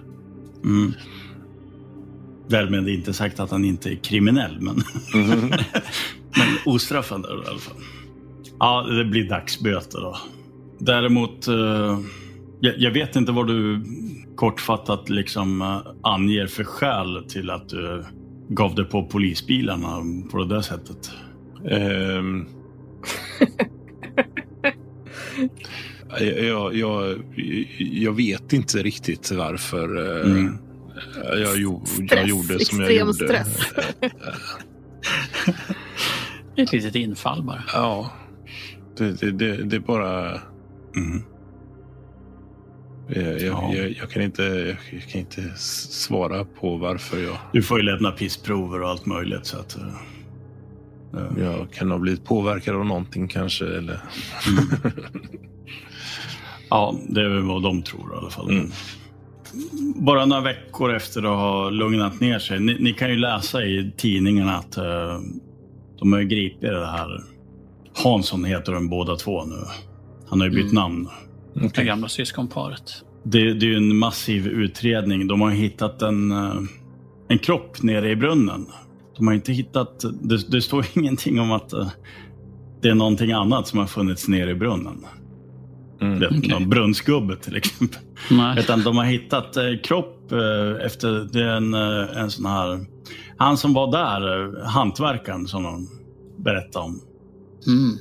[0.63, 0.93] Mm.
[2.47, 4.83] Därmed inte sagt att han inte är kriminell, men,
[6.35, 7.77] men ostraffad är i alla fall.
[8.59, 10.17] Ja, det blir dagsböter då.
[10.79, 11.99] Däremot, eh,
[12.59, 13.83] jag, jag vet inte vad du
[14.37, 18.03] kortfattat liksom eh, anger för skäl till att du
[18.49, 21.11] gav dig på polisbilarna på det där sättet.
[21.69, 22.45] Ehm,
[26.19, 27.21] jag, jag, jag,
[27.77, 30.57] jag vet inte riktigt varför eh, Mm.
[31.23, 33.13] jag, jag Stress, gjorde som jag extrem gjorde.
[33.13, 33.73] stress.
[36.57, 37.63] Ett litet infall bara.
[37.73, 38.11] Ja,
[38.97, 40.29] det, det, det, det är bara...
[40.95, 41.23] Mm.
[43.07, 43.73] Jag, jag, Ja.
[43.73, 44.43] jag, jag, kan inte,
[44.91, 49.45] jag kan inte svara på varför jag, Du får ju lämna pissprover och allt möjligt.
[49.45, 49.83] Så att, eh,
[51.21, 53.65] eh, jag kan ha blivit påverkad av någonting kanske.
[53.65, 53.99] Eller,
[56.69, 58.49] Ja, det är väl vad de tror i alla fall.
[58.49, 58.71] Mm.
[59.95, 62.59] Bara några veckor efter att ha lugnat ner sig.
[62.59, 65.19] Ni, ni kan ju läsa i tidningarna att eh,
[65.99, 67.23] de har gripit det här.
[68.03, 69.55] Hansson heter de båda två nu.
[70.29, 70.75] Han har ju bytt Mm.
[70.75, 71.07] namn.
[71.75, 73.03] Det gamla syskonparet.
[73.23, 75.27] Det, det är ju en massiv utredning.
[75.27, 76.55] De har hittat en, eh,
[77.27, 78.65] en kropp nere i brunnen.
[79.17, 80.05] De har inte hittat...
[80.21, 81.89] Det, det står ingenting om att eh,
[82.81, 85.05] det är någonting annat som har funnits nere i brunnen.
[86.01, 86.19] Mm.
[86.19, 86.49] Det, Okej.
[86.49, 87.99] Någon brunnsgubbe till exempel.
[88.31, 88.59] Nej.
[88.59, 90.13] Utan de har hittat eh, kropp
[90.81, 91.73] efter det är en,
[92.23, 92.85] en sån här...
[93.37, 95.89] Han som var där, hantverkaren som de
[96.43, 97.01] berättade om.
[97.67, 97.97] Mm.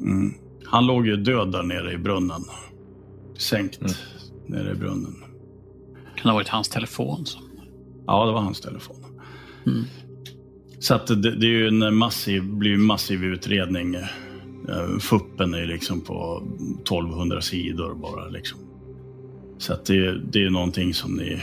[0.00, 0.34] Mm.
[0.64, 2.44] Han låg ju död där nere i brunnen.
[3.38, 3.92] Sänkt Mm.
[4.46, 5.14] nere i brunnen.
[6.04, 7.26] Kan det ha varit hans telefon?
[7.26, 7.42] Som...
[8.06, 8.96] Ja, det var hans telefon.
[9.66, 9.84] Mm.
[10.78, 13.94] Så att det, det är ju en massiv, blir en massiv utredning.
[13.94, 16.42] Eh, Fuppen är liksom på
[16.82, 18.28] 1200 sidor bara.
[18.28, 18.58] Liksom.
[19.58, 21.42] Så att det, det är någonting som ni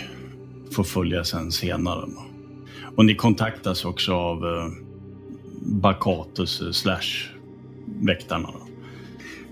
[0.72, 2.06] får följa sen senare.
[2.96, 4.68] Och ni kontaktas också av eh,
[5.66, 7.30] Bakatus eh, slash
[8.02, 8.50] väktarna.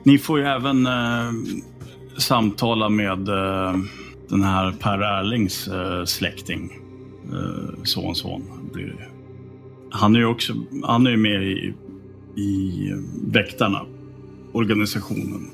[0.04, 1.32] Ni får ju även eh,
[2.18, 3.76] samtala med eh,
[4.30, 6.80] den här Per Erlings eh, släkting.
[7.32, 8.44] Eh, son, son
[8.74, 9.08] blir det.
[9.92, 10.54] Han är ju också
[10.84, 11.74] han är ju med i,
[12.42, 12.92] i
[13.28, 13.86] Väktarna,
[14.52, 15.50] organisationen.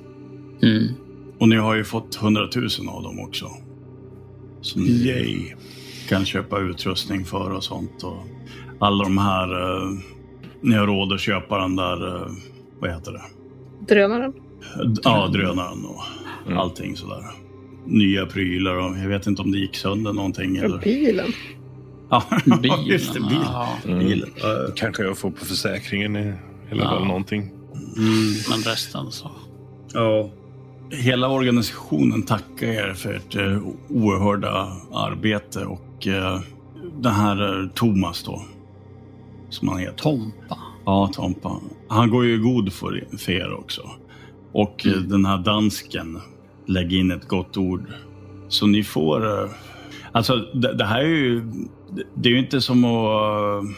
[0.62, 0.88] Mm.
[1.40, 3.50] Och ni har ju fått hundratusen av dem också.
[4.62, 5.56] Som ni
[6.10, 8.04] kan köpa utrustning för och sånt.
[8.04, 8.26] Och
[8.80, 9.90] alla de här, eh,
[10.62, 12.32] ni har råd att köpa den där, eh,
[12.80, 13.24] vad heter det?
[13.94, 14.34] Drönaren?
[15.04, 16.04] Ja, drönaren och
[16.52, 16.60] Mm.
[16.60, 17.24] allting sådär.
[17.86, 20.58] Nya prylar och jag vet inte om det gick sönder någonting.
[20.58, 20.78] Eller?
[20.80, 21.28] Bilen?
[22.12, 22.24] Ja,
[22.62, 22.86] Bilen.
[22.86, 23.20] just det.
[23.20, 23.38] Bil.
[23.44, 24.00] Ja, Mm.
[24.00, 24.30] Bilen.
[24.38, 26.36] Eh, Kanske jag får på försäkringen eller
[26.84, 26.96] Ja.
[26.96, 27.42] väl någonting.
[27.98, 28.34] Mm.
[28.50, 29.32] men resten så.
[29.94, 30.30] Ja.
[30.92, 36.40] Hela organisationen tackar er för ert eh, oerhörda arbete och eh,
[37.02, 38.42] den här Thomas då,
[39.50, 39.96] som han heter.
[39.98, 40.58] Tompa.
[40.86, 41.56] Ja, Tompa.
[41.88, 43.90] Han går ju god för, för er också.
[44.52, 46.20] Och eh, den här dansken
[46.70, 47.84] lägger in ett gott ord.
[48.48, 49.44] Så ni får...
[49.44, 49.50] eh,
[50.12, 51.42] Alltså, det, det här är ju...
[52.16, 53.70] det- är ju inte som att, eh,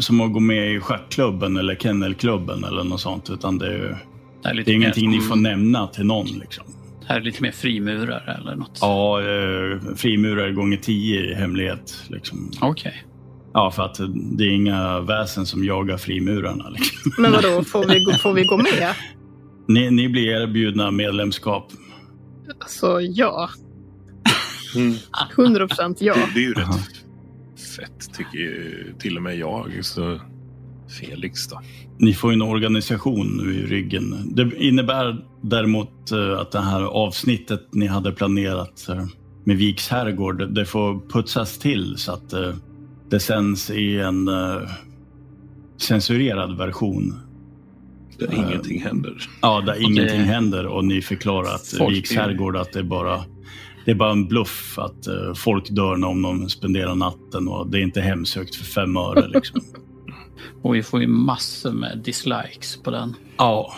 [0.00, 3.30] som att gå med i schackklubben eller kennelklubben eller något sånt.
[3.30, 3.94] Utan det är ju...
[4.42, 6.26] Det är, Det är ingenting ni får nämna till någon.
[6.26, 6.64] Liksom.
[7.00, 8.78] Det här är lite mer frimurare eller något.
[8.80, 12.04] Ja, eh, frimurare gånger tio i hemlighet.
[12.08, 12.50] Liksom.
[12.60, 13.04] Okej.
[13.54, 14.00] Ja, för att
[14.38, 16.68] det är inga väsen som jagar frimurarna.
[16.68, 17.12] Liksom.
[17.18, 18.94] Men vadå, får vi, får vi gå med?
[19.68, 21.72] Ni, ni blir erbjudna medlemskap.
[22.58, 23.50] Alltså ja,
[24.76, 24.94] Mm.
[25.38, 26.14] 100 procent ja.
[26.14, 26.72] Det, det är ju Aha.
[26.72, 27.04] rätt
[27.76, 29.84] fett tycker ju till och med jag.
[29.84, 30.20] Så
[31.00, 31.60] Felix då.
[31.98, 34.32] Ni får en organisation nu i ryggen.
[34.34, 39.06] Det innebär däremot eh, att det här avsnittet ni hade planerat eh,
[39.44, 42.54] med Viks herrgård, det får putsas till så att eh,
[43.10, 44.30] det sänds i en
[45.76, 47.20] censurerad version.
[48.20, 49.16] Där Eh, ingenting händer.
[49.42, 52.78] Ja, där Och ingenting det- händer och ni förklarar att Folk Viks herrgård att det
[52.78, 53.24] är bara
[53.84, 57.78] det är bara en bluff att eh, folk dör om de spenderar natten och det
[57.78, 59.28] är inte hemsökt för fem öre.
[59.28, 59.60] Liksom.
[60.62, 63.14] Och vi får ju massor med dislikes på den.
[63.36, 63.74] ja,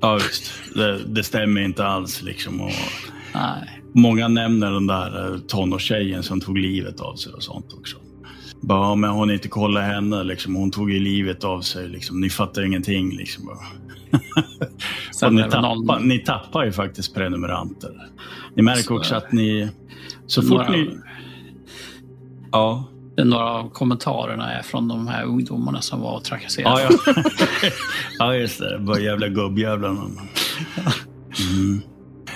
[0.00, 0.52] ja, visst.
[0.74, 2.22] Det, det stämmer inte alls.
[2.22, 2.60] Liksom.
[2.60, 2.70] Och
[3.34, 3.80] Nej.
[3.94, 7.96] många nämner den där eh, tonårstjejen som tog livet av sig och sånt också.
[8.66, 10.54] Bara, "Ja, men hon inte kolla henne, liksom.
[10.54, 11.88] hon tog ju livet av sig.
[11.88, 12.20] Liksom.
[12.20, 13.16] Ni fattar ingenting.
[13.16, 13.48] Liksom.
[15.24, 17.90] och ni, tappar, ni tappar ju faktiskt prenumeranter.
[18.56, 19.70] Ni märker Så också att ni...
[20.26, 20.90] Så fort Några- ni...
[22.52, 22.84] Ja.
[23.24, 26.82] Några av kommentarerna är från de här ungdomarna som var och trakasserade.
[26.82, 27.22] Ja, ja.
[28.18, 28.78] ja, just det.
[28.78, 30.00] Bara jävla gubbjävlarna.
[30.00, 31.80] Mm.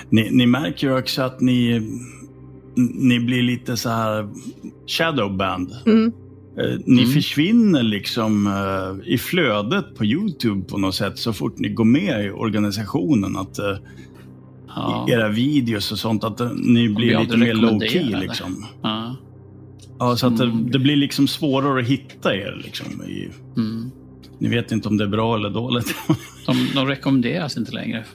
[0.09, 1.81] Ni, ni märker ju också att ni,
[2.85, 4.29] ni blir lite så här
[4.87, 5.71] shadowband.
[5.85, 6.11] Mm.
[6.57, 7.13] Eh, Ni Mm.
[7.13, 12.25] försvinner liksom eh, i flödet på Youtube på något sätt så fort ni går med
[12.25, 13.37] i organisationen.
[13.37, 13.77] Att eh,
[14.75, 15.05] Ja.
[15.09, 18.65] era videos och sånt, att ni blir lite mer low key liksom.
[18.83, 19.15] Ja.
[19.99, 20.71] Ja, så att det, Mm.
[20.71, 23.01] det blir liksom svårare att hitta er liksom.
[23.03, 23.91] I, Mm.
[24.39, 25.95] ni vet inte om det är bra eller dåligt.
[26.45, 28.05] De, de rekommenderas inte längre.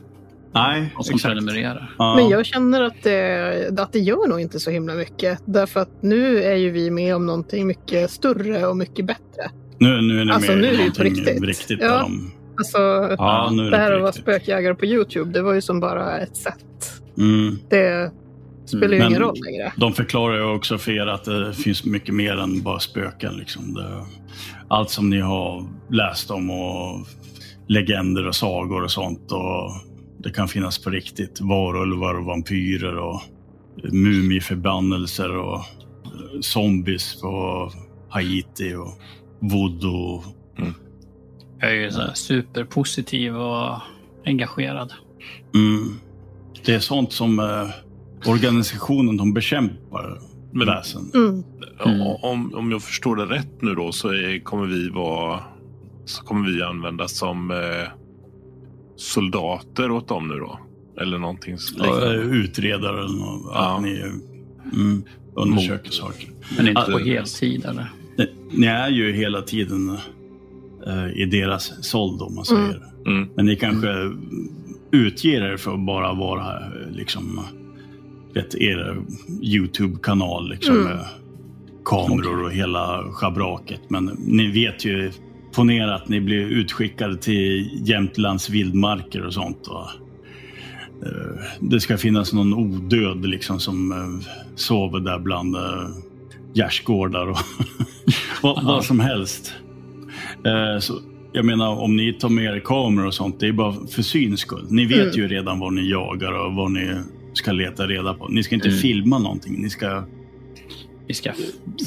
[0.56, 1.94] Nej, De som prenumererar.
[1.98, 2.14] Ja.
[2.16, 5.38] Men jag känner att det, att det gör nog inte så himla mycket.
[5.44, 9.50] Därför att nu är ju vi med om någonting mycket större och mycket bättre.
[9.78, 11.42] Nu, nu är ni Alltså, med nu är det på riktigt.
[11.44, 11.98] riktigt Ja.
[11.98, 12.32] de...
[12.58, 12.78] Alltså,
[13.18, 15.60] Ja, nu är det här det att på vara spökjägare på Youtube, det var ju
[15.60, 17.02] som bara ett sätt.
[17.18, 17.58] Mm.
[17.70, 18.10] Det
[18.66, 19.72] spelar ju Men- ingen roll längre.
[19.76, 23.34] De förklarar ju också för er att det finns mycket mer än bara spöken.
[23.36, 23.74] Liksom.
[23.74, 24.04] Det,
[24.68, 27.06] allt som ni har läst om och
[27.68, 29.32] legender och sagor och sånt.
[29.32, 29.70] Och
[30.26, 31.40] det kan finnas på riktigt.
[31.40, 33.20] Varulvar och vampyrer och
[33.92, 37.70] mumiförbannelser och eh, zombies på
[38.08, 38.98] Haiti och
[39.40, 40.22] voodoo.
[41.60, 43.80] Jag är ju så superpositiv och
[44.24, 44.92] engagerad.
[45.54, 45.94] Mm.
[46.64, 47.68] Det är sånt som eh,
[48.30, 50.20] organisationen de bekämpar
[50.52, 51.10] Men- väsen.
[51.14, 51.28] Mm.
[51.84, 51.98] Mm.
[51.98, 55.40] Ja, Om, om jag förstår det rätt nu då så är, kommer vi vara
[56.04, 57.56] så kommer vi användas som eh,
[58.96, 60.58] soldater åt dem nu då?
[61.00, 62.14] Eller någonting Ja, liknande.
[62.36, 63.42] utredare eller något.
[63.54, 63.76] Ja.
[63.76, 64.02] Att ni
[64.74, 65.02] mm,
[65.34, 66.30] undersöker saker.
[66.56, 67.90] Men inte på heltid eller?
[68.18, 69.98] Ni, ni är ju hela tiden
[70.86, 72.82] eh, i deras såld om man säger.
[73.06, 73.28] Mm.
[73.36, 73.88] Men ni kanske
[74.90, 77.40] utger er för att bara vara eh, liksom
[78.34, 79.02] vet, er
[79.42, 80.48] Youtube-kanal.
[80.50, 80.84] Liksom, Mm.
[80.88, 81.04] med
[81.84, 83.80] kameror och hela schabraket.
[83.88, 85.10] Men ni vet ju,
[85.56, 89.66] ponera att ni blir utskickade till Jämtlands vildmarker och sånt.
[89.66, 89.86] Och,
[91.06, 95.88] eh, det ska finnas någon odöd liksom som eh, sover där bland uh,
[96.54, 97.38] gärdsgårdar och
[98.42, 99.54] vad, vad som helst.
[100.44, 100.94] Eh, så,
[101.32, 104.40] jag menar om ni tar med er kameror och sånt, det är bara för syns
[104.40, 104.66] skull.
[104.70, 105.16] Ni vet Mm.
[105.16, 106.94] ju redan vad ni jagar och vad ni
[107.32, 108.28] ska leta reda på.
[108.28, 108.80] Ni ska inte Mm.
[108.80, 109.62] filma någonting.
[109.62, 110.04] Ni ska
[111.08, 111.32] Vi ska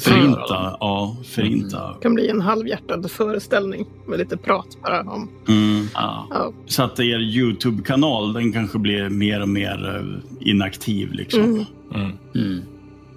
[0.02, 0.62] förinta.
[0.62, 0.76] dem.
[0.80, 1.92] Ja, förinta.
[1.92, 5.28] Det kan bli en halvhjärtad föreställning med lite prat bara om...
[5.48, 5.86] Mm.
[5.94, 6.26] Ja.
[6.30, 6.52] Ja.
[6.66, 11.12] Så att er Youtube-kanal, den kanske blir mer och mer eh, inaktiv.
[11.12, 11.42] Liksom.
[11.42, 11.64] Mm.
[11.94, 12.12] Mm.
[12.34, 12.62] Mm.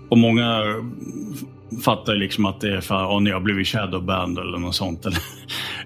[0.10, 0.62] Och många
[1.86, 5.06] fattar liksom att det är för att ni har blivit shadowbanned eller något sånt.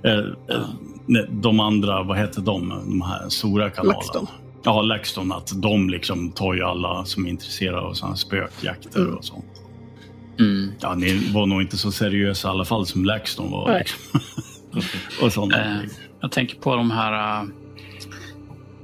[0.04, 3.98] Eh, eh, de andra, vad heter de, de här stora kanalerna?
[3.98, 4.28] LaxTon.
[4.64, 5.32] Ja, LaxTon.
[5.32, 9.14] Att de liksom tar ju alla som är intresserade av sådana spökjakter Mm.
[9.16, 9.46] och sånt.
[10.40, 10.72] Mm.
[10.80, 13.68] Ja, ni var nog inte så seriösa i alla fall som LaxTon var.
[13.68, 13.86] Nej.
[14.72, 15.00] Liksom.
[15.26, 15.82] och sådana.
[15.82, 15.90] Eh,
[16.22, 17.42] jag tänker på de här...
[17.42, 17.48] eh,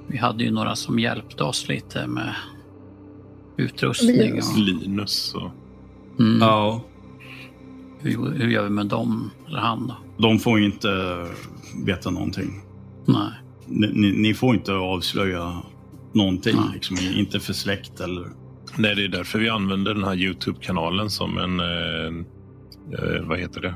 [0.07, 2.35] vi hade ju några som hjälpte oss lite med
[3.57, 4.17] utrustning.
[4.17, 4.53] Linus.
[4.53, 5.51] Och, Linus och...
[6.19, 6.41] mm.
[6.41, 6.81] Ja,
[7.99, 9.31] hur, hur gör vi med dem?
[9.47, 9.95] Eller han då?
[10.17, 11.25] de får ju inte
[11.85, 12.61] veta någonting.
[13.05, 13.31] Nej.
[13.67, 15.61] Ni, ni, ni får inte avslöja
[16.13, 16.57] någonting.
[16.73, 18.27] Liksom, inte för släkt eller...
[18.77, 21.59] Nej, det är därför vi använder den här Youtube-kanalen som en...
[21.59, 22.05] Eh,
[22.99, 23.75] eh, vad heter det?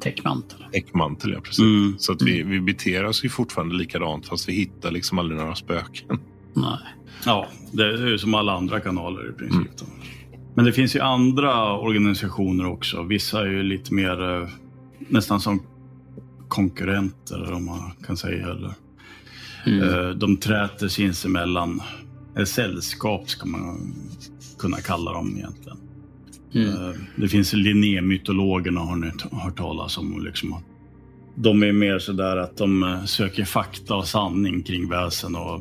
[0.00, 0.58] Täckmantel.
[0.72, 1.58] Täckmantel, ja precis.
[1.58, 1.94] Mm.
[1.98, 5.54] Så att vi, vi beter oss ju fortfarande likadant fast vi hittar liksom aldrig några
[5.54, 6.18] spöken.
[6.54, 6.78] Nej.
[7.24, 9.76] Ja, det är ju som alla andra kanaler i princip.
[9.78, 9.86] då.
[10.54, 13.02] Men det finns ju andra organisationer också.
[13.02, 14.48] Vissa är ju lite mer eh,
[15.08, 15.62] nästan som
[16.48, 18.46] konkurrenter, om man kan säga.
[18.48, 18.72] Eller.
[19.66, 19.82] Mm.
[19.88, 21.82] Eh, De träter sinsemellan.
[22.36, 23.94] Eller sällskap ska man
[24.58, 25.78] kunna kalla dem egentligen.
[26.54, 26.68] Mm.
[26.68, 30.24] Eh, Det finns Linné-mytologerna har ni hört talas om.
[30.24, 30.54] Liksom.
[31.34, 35.60] De är mer sådär att de eh, söker fakta och sanning kring väsen och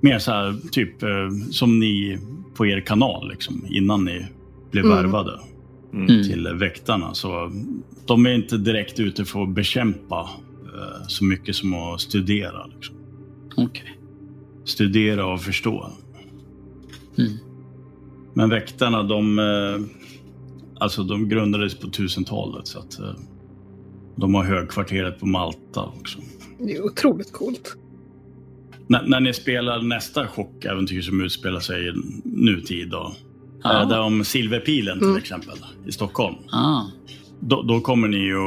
[0.00, 1.08] mer så här typ eh,
[1.50, 2.18] som ni
[2.56, 4.26] på er kanal liksom, innan ni
[4.70, 4.96] blev Mm.
[4.96, 5.40] värvade
[5.94, 6.06] Mm.
[6.22, 7.14] till eh, väktarna.
[7.14, 7.52] Så
[8.06, 10.28] de är inte direkt ute för att bekämpa
[11.08, 12.66] så mycket som att studera.
[12.66, 12.96] Liksom.
[13.56, 13.98] Okej.
[14.64, 15.92] Studera och förstå.
[17.18, 17.32] Mm.
[18.34, 19.86] Men väktarna, de, eh,
[20.80, 22.66] alltså de grundades på 1000-talet.
[22.66, 23.14] Så att, eh,
[24.16, 26.18] de har högkvarteret på Malta också.
[26.58, 27.76] Det är otroligt coolt.
[28.86, 31.92] När, när ni spelar nästa chockäventyr som utspelar sig i
[32.24, 33.12] nutid, då,
[33.62, 33.82] Ja.
[33.82, 35.18] eh, där om Silverpilen till Mm.
[35.18, 35.54] exempel
[35.86, 36.36] i Stockholm.
[36.52, 36.82] Ah.
[37.40, 38.38] Då, då kommer ni ju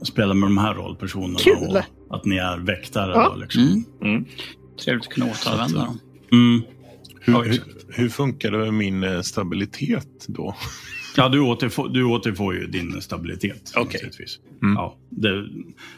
[0.00, 1.38] att spela med de här rollpersonerna.
[1.38, 1.82] Kul!
[2.08, 3.12] Och att ni är väktare.
[3.14, 3.32] Ja.
[3.34, 3.62] Då, liksom.
[3.62, 3.84] Mm.
[4.14, 4.24] Mm.
[4.84, 5.98] Trevligt att kunna återanvända dem.
[6.32, 6.62] Mm.
[7.24, 10.56] Hur, Ja, hur, hur funkar det med min eh, stabilitet då?
[11.16, 13.72] Ja, du återfår, du återfår ju din stabilitet.
[13.76, 13.84] Okej.
[13.84, 14.38] naturligtvis.
[14.62, 14.74] Mm.
[14.74, 15.48] Ja, det,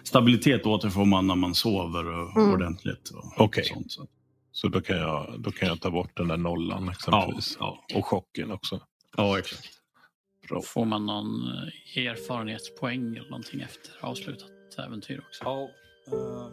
[0.03, 2.53] stabilitet återfår man när man sover och, Mm.
[2.55, 3.09] ordentligt.
[3.11, 3.65] Och, Okej.
[3.65, 4.07] sånt, så.
[4.53, 7.57] Så då kan, jag, då kan jag ta bort den där nollan exempelvis.
[7.61, 8.81] Ja, Och chocken också.
[9.17, 9.69] ja, exakt.
[10.49, 10.63] Bra.
[10.63, 11.43] Får man någon
[11.97, 14.49] eh, erfarenhetspoäng eller någonting efter avslutat
[14.87, 15.45] äventyr också?
[15.45, 15.71] Ja,
[16.13, 16.49] eh,